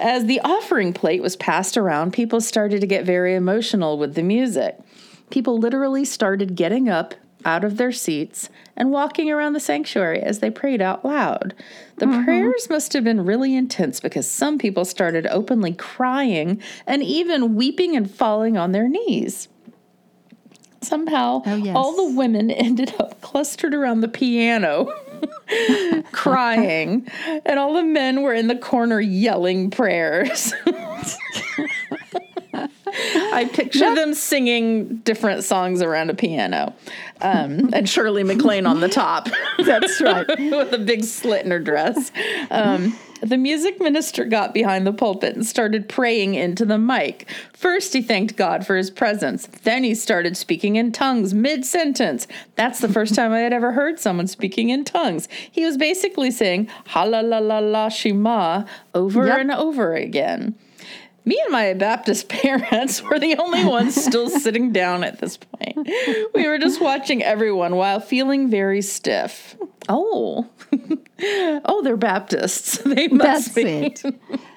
As 0.00 0.26
the 0.26 0.40
offering 0.44 0.92
plate 0.92 1.22
was 1.22 1.36
passed 1.36 1.76
around, 1.76 2.12
people 2.12 2.40
started 2.40 2.80
to 2.80 2.86
get 2.86 3.04
very 3.04 3.34
emotional 3.34 3.98
with 3.98 4.14
the 4.14 4.22
music. 4.22 4.78
People 5.30 5.58
literally 5.58 6.04
started 6.04 6.54
getting 6.54 6.88
up 6.88 7.14
out 7.44 7.64
of 7.64 7.76
their 7.76 7.92
seats 7.92 8.50
and 8.76 8.90
walking 8.90 9.30
around 9.30 9.52
the 9.52 9.60
sanctuary 9.60 10.20
as 10.20 10.40
they 10.40 10.50
prayed 10.50 10.80
out 10.80 11.04
loud. 11.04 11.54
The 11.96 12.06
mm-hmm. 12.06 12.24
prayers 12.24 12.68
must 12.68 12.92
have 12.92 13.04
been 13.04 13.24
really 13.24 13.54
intense 13.54 14.00
because 14.00 14.30
some 14.30 14.58
people 14.58 14.84
started 14.84 15.26
openly 15.28 15.72
crying 15.72 16.60
and 16.86 17.02
even 17.02 17.54
weeping 17.54 17.96
and 17.96 18.10
falling 18.10 18.56
on 18.56 18.72
their 18.72 18.88
knees. 18.88 19.48
Somehow, 20.82 21.42
Oh, 21.46 21.56
yes. 21.56 21.76
all 21.76 21.94
the 21.94 22.14
women 22.16 22.50
ended 22.50 22.94
up 22.98 23.20
clustered 23.20 23.74
around 23.74 24.00
the 24.00 24.08
piano, 24.08 24.92
crying, 26.12 27.06
and 27.44 27.58
all 27.58 27.74
the 27.74 27.82
men 27.82 28.22
were 28.22 28.32
in 28.34 28.46
the 28.48 28.56
corner 28.56 29.00
yelling 29.00 29.70
prayers. 29.70 30.54
I 32.52 33.48
picture 33.52 33.94
them 33.94 34.14
singing 34.14 34.96
different 34.96 35.44
songs 35.44 35.80
around 35.82 36.10
a 36.10 36.14
piano, 36.14 36.74
um, 37.20 37.70
and 37.72 37.88
Shirley 37.88 38.24
MacLaine 38.24 38.66
on 38.66 38.80
the 38.80 38.88
top 38.88 39.28
That's 39.64 40.00
right. 40.00 40.26
with 40.28 40.72
a 40.72 40.78
big 40.78 41.04
slit 41.04 41.44
in 41.44 41.50
her 41.52 41.60
dress. 41.60 42.10
Um, 42.50 42.96
the 43.22 43.36
music 43.36 43.80
minister 43.80 44.24
got 44.24 44.54
behind 44.54 44.86
the 44.86 44.92
pulpit 44.92 45.34
and 45.34 45.46
started 45.46 45.88
praying 45.88 46.34
into 46.34 46.64
the 46.64 46.78
mic. 46.78 47.28
First, 47.52 47.92
he 47.92 48.02
thanked 48.02 48.36
God 48.36 48.66
for 48.66 48.76
his 48.76 48.90
presence. 48.90 49.46
Then 49.62 49.84
he 49.84 49.94
started 49.94 50.36
speaking 50.36 50.76
in 50.76 50.92
tongues 50.92 51.34
mid 51.34 51.64
sentence. 51.64 52.26
That's 52.56 52.80
the 52.80 52.88
first 52.88 53.14
time 53.14 53.32
I 53.32 53.40
had 53.40 53.52
ever 53.52 53.72
heard 53.72 53.98
someone 54.00 54.26
speaking 54.26 54.70
in 54.70 54.84
tongues. 54.84 55.28
He 55.50 55.64
was 55.64 55.76
basically 55.76 56.30
saying, 56.30 56.68
ha 56.88 57.02
la 57.04 57.20
la 57.20 57.38
la 57.38 57.58
la 57.58 57.88
shema 57.88 58.64
over 58.94 59.26
Yep. 59.26 59.38
and 59.38 59.50
over 59.52 59.94
again. 59.94 60.54
Me 61.30 61.40
and 61.44 61.52
my 61.52 61.74
Baptist 61.74 62.28
parents 62.42 63.00
were 63.04 63.20
the 63.20 63.36
only 63.36 63.64
ones 63.64 63.94
still 63.94 64.28
sitting 64.40 64.72
down 64.72 65.04
at 65.04 65.20
this 65.20 65.36
point. 65.36 65.88
We 66.34 66.48
were 66.48 66.58
just 66.58 66.80
watching 66.80 67.22
everyone 67.22 67.76
while 67.76 68.00
feeling 68.00 68.50
very 68.50 68.82
stiff. 68.82 69.54
Oh, 69.88 70.48
oh, 71.22 71.82
they're 71.84 71.96
Baptists. 71.96 72.78
They 72.78 73.06
must 73.06 73.54
That's 73.54 73.54
be. 73.54 73.94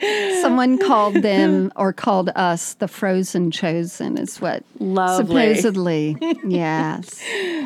it. 0.02 0.42
Someone 0.42 0.80
called 0.80 1.14
them 1.22 1.72
or 1.76 1.94
called 1.94 2.32
us 2.36 2.74
the 2.74 2.88
frozen 2.88 3.52
chosen, 3.52 4.18
is 4.18 4.42
what 4.42 4.64
Lovely. 4.80 5.54
supposedly. 5.54 6.18
yes. 6.44 7.22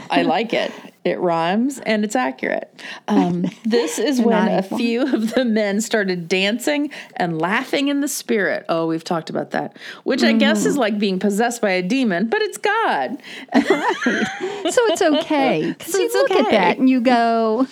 I 0.10 0.24
like 0.24 0.52
it. 0.52 0.74
It 1.08 1.20
rhymes 1.20 1.80
and 1.80 2.04
it's 2.04 2.16
accurate. 2.16 2.70
Um, 3.08 3.46
this 3.66 3.98
is 3.98 4.22
when 4.22 4.48
a 4.50 4.62
few 4.62 5.02
of 5.14 5.34
the 5.34 5.46
men 5.46 5.82
started 5.82 6.28
dancing 6.28 6.92
and 7.16 7.40
laughing 7.42 7.88
in 7.88 8.02
the 8.02 8.08
spirit. 8.08 8.66
Oh, 8.70 8.86
we've 8.88 9.04
talked 9.04 9.30
about 9.30 9.52
that, 9.52 9.76
which 10.04 10.24
I 10.24 10.34
guess 10.34 10.64
Mm. 10.64 10.68
is 10.68 10.78
like 10.78 11.00
being 11.00 11.20
possessed 11.20 11.62
by 11.62 11.72
a 11.72 11.82
demon, 11.82 12.28
but 12.28 12.42
it's 12.42 12.58
God. 12.58 13.18
So 13.54 13.62
it's 14.88 15.02
okay. 15.02 15.76
So 15.88 15.98
you 15.98 16.12
look 16.14 16.32
okay. 16.32 16.40
at 16.42 16.52
that 16.52 16.78
and 16.78 16.90
you 16.90 17.00
go, 17.02 17.68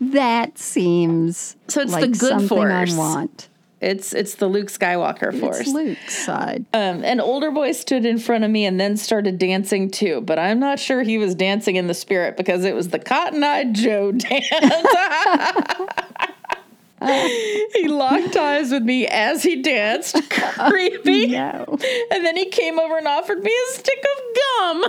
that 0.00 0.58
seems 0.58 1.56
So 1.68 1.80
it's 1.80 1.94
the 1.96 2.08
good 2.08 2.18
something 2.18 2.48
force. 2.48 2.94
I 2.94 2.98
want. 2.98 3.48
It's 3.80 4.14
it's 4.14 4.36
the 4.36 4.48
Luke 4.48 4.68
Skywalker 4.68 5.38
force. 5.38 5.60
It's 5.60 5.68
Luke's 5.68 6.24
side. 6.24 6.64
Um, 6.72 7.04
an 7.04 7.20
older 7.20 7.50
boy 7.50 7.72
stood 7.72 8.06
in 8.06 8.18
front 8.18 8.42
of 8.42 8.50
me 8.50 8.64
and 8.64 8.80
then 8.80 8.96
started 8.96 9.38
dancing 9.38 9.90
too, 9.90 10.22
but 10.22 10.38
I'm 10.38 10.58
not 10.58 10.78
sure 10.78 11.02
he 11.02 11.18
was 11.18 11.34
dancing 11.34 11.76
in 11.76 11.86
the 11.86 11.94
spirit 11.94 12.38
because 12.38 12.64
it 12.64 12.74
was 12.74 12.88
the 12.88 12.98
Cotton 12.98 13.44
Eye 13.44 13.64
Joe 13.64 14.12
dance. 14.12 14.46
he 17.74 17.86
locked 17.88 18.34
eyes 18.36 18.70
with 18.70 18.82
me 18.82 19.06
as 19.06 19.42
he 19.42 19.60
danced, 19.60 20.16
creepy. 20.30 21.26
No. 21.26 21.78
And 22.10 22.24
then 22.24 22.36
he 22.36 22.46
came 22.46 22.78
over 22.78 22.96
and 22.96 23.06
offered 23.06 23.42
me 23.42 23.52
a 23.52 23.72
stick 23.72 24.02
of 24.02 24.22
gum, 24.36 24.80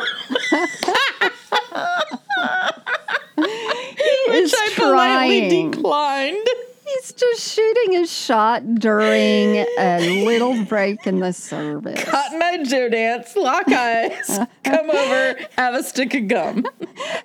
which 4.29 4.53
I 4.55 4.71
politely 4.75 5.69
declined. 5.69 6.47
He's 6.87 7.11
just 7.13 7.53
shooting 7.53 7.95
a 7.97 8.07
shot 8.07 8.75
during 8.75 9.65
a 9.77 10.23
little 10.25 10.63
break 10.65 11.05
in 11.05 11.19
the 11.19 11.33
service. 11.33 12.01
Cotton 12.03 12.41
Eye 12.41 12.63
Joe 12.63 12.87
dance, 12.89 13.35
lock 13.35 13.67
eyes, 13.71 14.39
come 14.63 14.89
over, 14.89 15.35
have 15.57 15.73
a 15.75 15.83
stick 15.83 16.13
of 16.13 16.27
gum. 16.27 16.65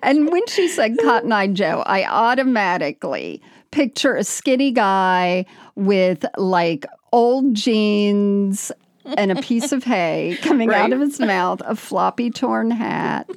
And 0.03 0.31
when 0.31 0.47
she 0.49 0.67
said 0.69 0.97
Cotton 1.03 1.31
Eye 1.33 1.47
Joe, 1.47 1.83
I 1.87 2.05
automatically 2.05 3.41
picture 3.71 4.17
a 4.17 4.25
skinny 4.25 4.73
guy 4.73 5.47
with 5.77 6.25
like 6.37 6.85
old 7.13 7.55
jeans 7.55 8.73
and 9.05 9.31
a 9.33 9.41
piece 9.43 9.73
of 9.73 9.85
hay 9.85 10.39
coming 10.43 10.69
Right. 10.69 10.83
out 10.83 10.93
of 10.93 11.01
his 11.01 11.21
mouth, 11.21 11.63
a 11.65 11.77
floppy 11.77 12.31
torn 12.31 12.71
hat. 12.73 13.31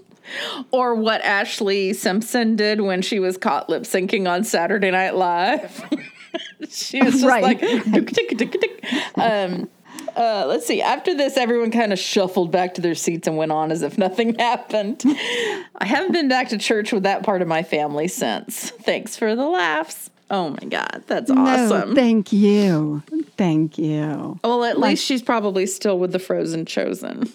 or 0.71 0.95
what 0.95 1.21
Ashlee 1.21 1.95
Simpson 1.95 2.55
did 2.55 2.81
when 2.81 3.03
she 3.03 3.19
was 3.19 3.38
caught 3.38 3.69
lip 3.69 3.83
syncing 3.83 4.27
on 4.27 4.43
Saturday 4.43 4.89
Night 4.89 5.15
Live. 5.15 5.83
she 6.69 7.02
was 7.02 7.13
just 7.15 7.26
Right. 7.26 7.43
like, 7.43 7.60
"Tick, 7.60 8.08
tick, 8.12 8.38
tick, 8.38 8.52
tick." 8.62 8.86
um, 9.17 9.69
uh, 10.15 10.45
let's 10.48 10.65
see. 10.65 10.82
After 10.82 11.13
this, 11.15 11.38
everyone 11.38 11.71
kind 11.71 11.91
of 11.93 12.00
shuffled 12.00 12.52
back 12.52 12.74
to 12.76 12.82
their 12.82 12.95
seats 12.95 13.28
and 13.28 13.38
went 13.38 13.52
on 13.52 13.71
as 13.71 13.82
if 13.82 13.98
nothing 13.98 14.36
happened. 14.39 15.04
I 15.06 15.86
haven't 15.86 16.12
been 16.12 16.28
back 16.30 16.50
to 16.50 16.58
church 16.58 16.91
with 16.91 17.04
that 17.04 17.24
part 17.24 17.41
of 17.41 17.48
my 17.48 17.63
family 17.63 18.08
since. 18.08 18.69
Thanks 18.71 19.15
for 19.17 19.36
the 19.36 19.45
laughs. 19.45 20.10
Oh 20.32 20.50
my 20.50 20.67
God, 20.69 21.04
that's 21.08 21.30
awesome. 21.30 21.89
No, 21.89 21.95
thank 21.95 22.34
you. 22.34 23.04
Thank 23.38 23.78
you. 23.78 24.39
well, 24.43 24.63
at 24.63 24.80
least 24.80 25.06
she's 25.06 25.21
probably 25.21 25.65
still 25.67 26.00
with 26.00 26.12
the 26.13 26.19
Frozen 26.19 26.65
Chosen. 26.65 27.32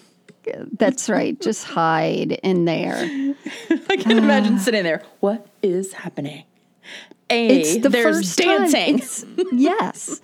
That's 0.77 1.07
right. 1.07 1.39
Just 1.39 1.63
hide 1.65 2.33
in 2.43 2.65
there. 2.65 2.95
I 3.89 3.95
can 3.97 4.17
imagine 4.17 4.59
sitting 4.59 4.83
there. 4.83 5.03
What 5.21 5.47
is 5.61 5.93
happening? 5.93 6.43
A, 7.31 7.47
It's 7.47 7.77
the 7.77 7.89
there's 7.89 8.17
first 8.17 8.37
dancing. 8.37 8.99
Time. 8.99 9.47
Yes, 9.59 10.21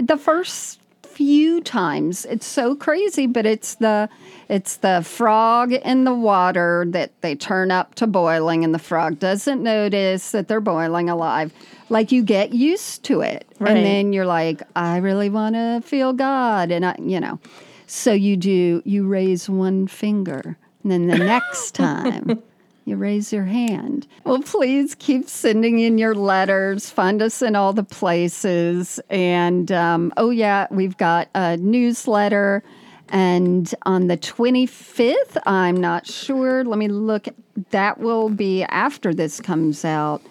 the 0.00 0.16
first 0.18 0.80
few 1.02 1.62
times. 1.62 2.26
It's 2.26 2.44
so 2.46 2.74
crazy, 2.76 3.26
but 3.26 3.46
it's 3.46 3.76
the 3.76 4.08
it's 4.48 4.76
the 4.76 5.02
frog 5.02 5.72
in 5.72 6.04
the 6.04 6.14
water 6.14 6.84
that 6.90 7.10
they 7.22 7.34
turn 7.34 7.70
up 7.70 7.94
to 7.96 8.06
boiling, 8.06 8.64
and 8.64 8.74
the 8.74 8.78
frog 8.78 9.18
doesn't 9.18 9.62
notice 9.62 10.32
that 10.32 10.48
they're 10.48 10.60
boiling 10.60 11.08
alive. 11.08 11.52
Like 11.88 12.12
you 12.12 12.22
get 12.22 12.52
used 12.52 13.02
to 13.04 13.20
it, 13.22 13.46
Right. 13.58 13.76
and 13.76 13.86
then 13.86 14.12
you're 14.12 14.26
like, 14.26 14.62
I 14.74 14.98
really 14.98 15.30
want 15.30 15.54
to 15.54 15.80
feel 15.84 16.12
God, 16.12 16.70
and 16.70 16.84
I, 16.84 16.96
you 17.00 17.18
know, 17.20 17.38
so 17.86 18.12
you 18.12 18.36
do. 18.36 18.82
You 18.84 19.06
raise 19.06 19.48
one 19.48 19.86
finger, 19.86 20.56
and 20.82 20.92
then 20.92 21.06
the 21.06 21.18
next 21.18 21.74
time. 21.74 22.42
You 22.86 22.94
raise 22.94 23.32
your 23.32 23.46
hand. 23.46 24.06
Well, 24.22 24.40
please 24.42 24.94
keep 24.94 25.28
sending 25.28 25.80
in 25.80 25.98
your 25.98 26.14
letters. 26.14 26.88
Find 26.88 27.20
us 27.20 27.42
in 27.42 27.56
all 27.56 27.72
the 27.72 27.82
places. 27.82 29.00
And 29.10 29.72
um, 29.72 30.12
oh, 30.16 30.30
yeah, 30.30 30.68
we've 30.70 30.96
got 30.96 31.28
a 31.34 31.56
newsletter. 31.56 32.62
And 33.08 33.74
on 33.86 34.06
the 34.06 34.16
25th, 34.16 35.36
I'm 35.46 35.76
not 35.76 36.06
sure. 36.06 36.62
Let 36.62 36.78
me 36.78 36.86
look. 36.86 37.26
That 37.70 37.98
will 37.98 38.28
be 38.28 38.62
after 38.62 39.12
this 39.12 39.40
comes 39.40 39.84
out. 39.84 40.22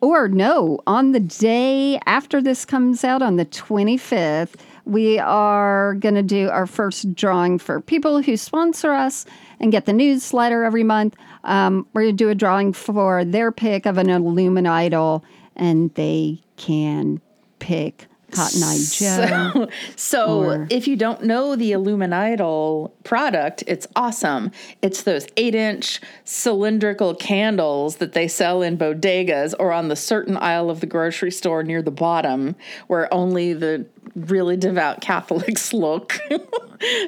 Or 0.00 0.26
no, 0.26 0.80
on 0.88 1.12
the 1.12 1.20
day 1.20 2.00
after 2.04 2.42
this 2.42 2.64
comes 2.64 3.04
out, 3.04 3.22
on 3.22 3.36
the 3.36 3.46
25th, 3.46 4.54
we 4.84 5.18
are 5.18 5.94
going 5.94 6.14
to 6.16 6.22
do 6.22 6.48
our 6.50 6.66
first 6.66 7.14
drawing 7.14 7.58
for 7.58 7.80
people 7.80 8.22
who 8.22 8.36
sponsor 8.36 8.92
us 8.92 9.24
and 9.60 9.70
get 9.72 9.86
the 9.86 9.92
newsletter 9.92 10.64
every 10.64 10.84
month. 10.84 11.14
Um, 11.44 11.86
we're 11.92 12.02
going 12.02 12.16
to 12.16 12.24
do 12.24 12.28
a 12.30 12.34
drawing 12.34 12.72
for 12.72 13.24
their 13.24 13.52
pick 13.52 13.86
of 13.86 13.98
an 13.98 14.08
Illuminidol, 14.08 15.22
and 15.56 15.92
they 15.94 16.40
can 16.56 17.20
pick 17.58 18.06
Cotton 18.32 18.62
Eye 18.62 18.78
Joe. 18.90 19.68
So, 19.96 20.42
Or- 20.44 20.66
if 20.70 20.88
you 20.88 20.96
don't 20.96 21.22
know 21.24 21.54
the 21.54 21.72
Illuminidol 21.72 22.90
product, 23.04 23.62
it's 23.66 23.86
awesome. 23.94 24.50
It's 24.80 25.02
those 25.02 25.26
eight 25.36 25.54
inch 25.54 26.00
cylindrical 26.24 27.14
candles 27.14 27.96
that 27.96 28.12
they 28.14 28.26
sell 28.28 28.62
in 28.62 28.78
bodegas 28.78 29.54
or 29.58 29.72
on 29.72 29.88
the 29.88 29.96
certain 29.96 30.36
aisle 30.38 30.70
of 30.70 30.80
the 30.80 30.86
grocery 30.86 31.30
store 31.30 31.62
near 31.62 31.82
the 31.82 31.90
bottom 31.90 32.56
where 32.86 33.12
only 33.12 33.52
the 33.52 33.86
really 34.14 34.56
devout 34.56 35.00
Catholics 35.00 35.72
look. 35.84 36.18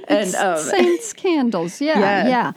and 0.08 0.34
um, 0.34 0.58
Saints 0.58 1.12
candles, 1.12 1.80
yeah, 1.80 1.98
Yeah. 2.00 2.28
yeah. 2.28 2.52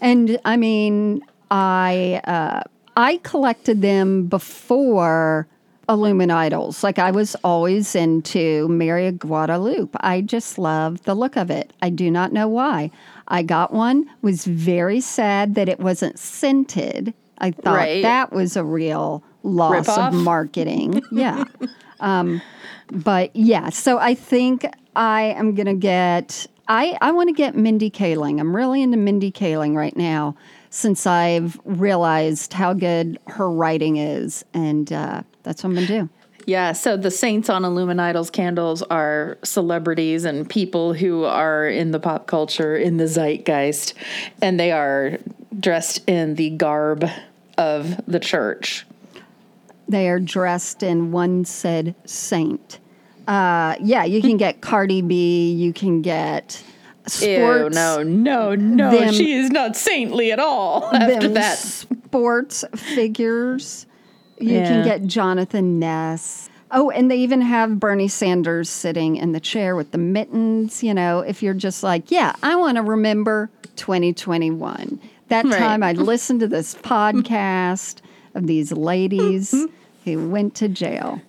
And 0.00 0.38
I 0.44 0.56
mean, 0.56 1.22
I 1.50 2.20
uh, 2.24 2.62
I 2.96 3.18
collected 3.22 3.80
them 3.82 4.26
before 4.26 5.46
Illuminidols. 5.88 6.82
Like 6.82 6.98
I 6.98 7.10
was 7.10 7.34
always 7.44 7.94
into 7.94 8.68
Mary 8.68 9.06
of 9.06 9.18
Guadalupe. 9.18 9.96
I 10.00 10.20
just 10.20 10.58
love 10.58 11.02
the 11.04 11.14
look 11.14 11.36
of 11.36 11.50
it. 11.50 11.72
I 11.80 11.90
do 11.90 12.10
not 12.10 12.32
know 12.32 12.48
why. 12.48 12.90
I 13.28 13.42
got 13.42 13.72
one. 13.72 14.10
Was 14.22 14.44
very 14.44 15.00
sad 15.00 15.54
that 15.54 15.68
it 15.68 15.80
wasn't 15.80 16.18
scented. 16.18 17.14
I 17.38 17.50
thought 17.52 17.76
Right. 17.76 18.02
that 18.02 18.32
was 18.32 18.56
a 18.56 18.64
real 18.64 19.22
loss 19.42 19.88
of 19.88 20.12
marketing. 20.14 21.02
yeah. 21.12 21.44
Um, 22.00 22.42
but 22.90 23.34
yeah, 23.34 23.70
so 23.70 23.98
I 23.98 24.14
think 24.14 24.66
I 24.94 25.22
am 25.36 25.54
gonna 25.54 25.74
get. 25.74 26.46
I 26.68 26.96
I 27.00 27.12
want 27.12 27.28
to 27.28 27.34
get 27.34 27.56
Mindy 27.56 27.90
Kaling. 27.90 28.40
I'm 28.40 28.54
really 28.54 28.82
into 28.82 28.96
Mindy 28.96 29.30
Kaling 29.30 29.74
right 29.76 29.96
now 29.96 30.36
since 30.70 31.06
I've 31.06 31.58
realized 31.64 32.52
how 32.52 32.72
good 32.72 33.18
her 33.28 33.50
writing 33.50 33.96
is, 33.96 34.44
and 34.52 34.92
uh, 34.92 35.22
that's 35.42 35.62
what 35.62 35.70
I'm 35.70 35.74
gonna 35.74 35.86
do. 35.86 36.08
Yeah, 36.46 36.72
so 36.72 36.96
the 36.96 37.10
saints 37.10 37.50
on 37.50 37.62
Illuminidols 37.62 38.30
candles 38.30 38.80
are 38.82 39.36
celebrities 39.42 40.24
and 40.24 40.48
people 40.48 40.94
who 40.94 41.24
are 41.24 41.66
in 41.66 41.90
the 41.90 41.98
pop 41.98 42.28
culture, 42.28 42.76
in 42.76 42.98
the 42.98 43.08
zeitgeist, 43.08 43.94
and 44.40 44.58
they 44.58 44.70
are 44.70 45.18
dressed 45.58 46.08
in 46.08 46.36
the 46.36 46.50
garb 46.50 47.04
of 47.58 48.00
the 48.06 48.20
church. 48.20 48.86
They 49.88 50.08
are 50.08 50.18
dressed 50.20 50.82
in 50.82 51.12
one 51.12 51.44
said 51.44 51.94
saint. 52.04 52.80
Uh, 53.28 53.76
yeah, 53.80 54.04
you 54.04 54.20
can 54.22 54.36
get 54.36 54.60
Cardi 54.60 55.02
B. 55.02 55.52
You 55.52 55.72
can 55.72 56.02
get 56.02 56.62
sports. 57.06 57.22
Ew, 57.22 57.70
no, 57.70 58.02
no, 58.02 58.54
no. 58.54 58.90
them- 58.90 59.12
she 59.14 59.32
is 59.32 59.50
not 59.50 59.76
saintly 59.76 60.32
at 60.32 60.38
all 60.40 60.84
after 60.94 61.28
that. 61.28 61.58
sports 61.58 62.64
figures. 62.74 63.86
You 64.40 64.54
Yeah. 64.58 64.64
can 64.68 64.84
get 64.84 65.06
Jonathan 65.06 65.78
Ness. 65.78 66.50
Oh, 66.72 66.90
and 66.90 67.08
they 67.10 67.16
even 67.18 67.40
have 67.42 67.78
Bernie 67.78 68.08
Sanders 68.08 68.68
sitting 68.68 69.16
in 69.16 69.30
the 69.32 69.38
chair 69.40 69.76
with 69.76 69.92
the 69.92 69.98
mittens. 69.98 70.82
You 70.82 70.94
know, 70.94 71.20
if 71.20 71.42
you're 71.42 71.54
just 71.54 71.82
like, 71.84 72.10
yeah, 72.10 72.34
I 72.42 72.56
want 72.56 72.76
to 72.76 72.82
remember 72.82 73.50
2021. 73.76 75.00
That 75.28 75.44
Right. 75.44 75.54
time 75.58 75.82
I 75.82 75.92
listened 75.92 76.40
to 76.40 76.48
this 76.48 76.74
podcast 76.82 77.96
of 78.36 78.46
these 78.46 78.72
ladies 78.72 79.54
who 80.04 80.28
went 80.28 80.54
to 80.56 80.68
jail. 80.68 81.20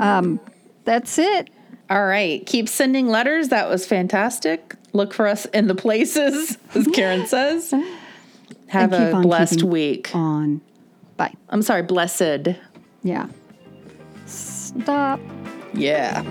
Um, 0.00 0.40
that's 0.84 1.18
it. 1.18 1.50
All 1.90 2.06
right, 2.06 2.44
keep 2.46 2.68
sending 2.68 3.08
letters. 3.08 3.48
That 3.50 3.68
was 3.68 3.84
fantastic. 3.84 4.76
Look 4.94 5.12
for 5.12 5.26
us 5.26 5.44
in 5.46 5.66
the 5.66 5.74
places, 5.74 6.56
as 6.74 6.86
Karen 6.88 7.26
says. 7.26 7.74
Have 8.68 8.92
a 8.94 9.20
blessed 9.20 9.62
week. 9.62 10.14
On. 10.14 10.62
Bye. 11.18 11.34
I'm 11.50 11.60
sorry, 11.60 11.82
blessed. 11.82 12.56
Yeah. 13.02 13.26
Stop. 14.24 15.20
Yeah. 15.74 16.22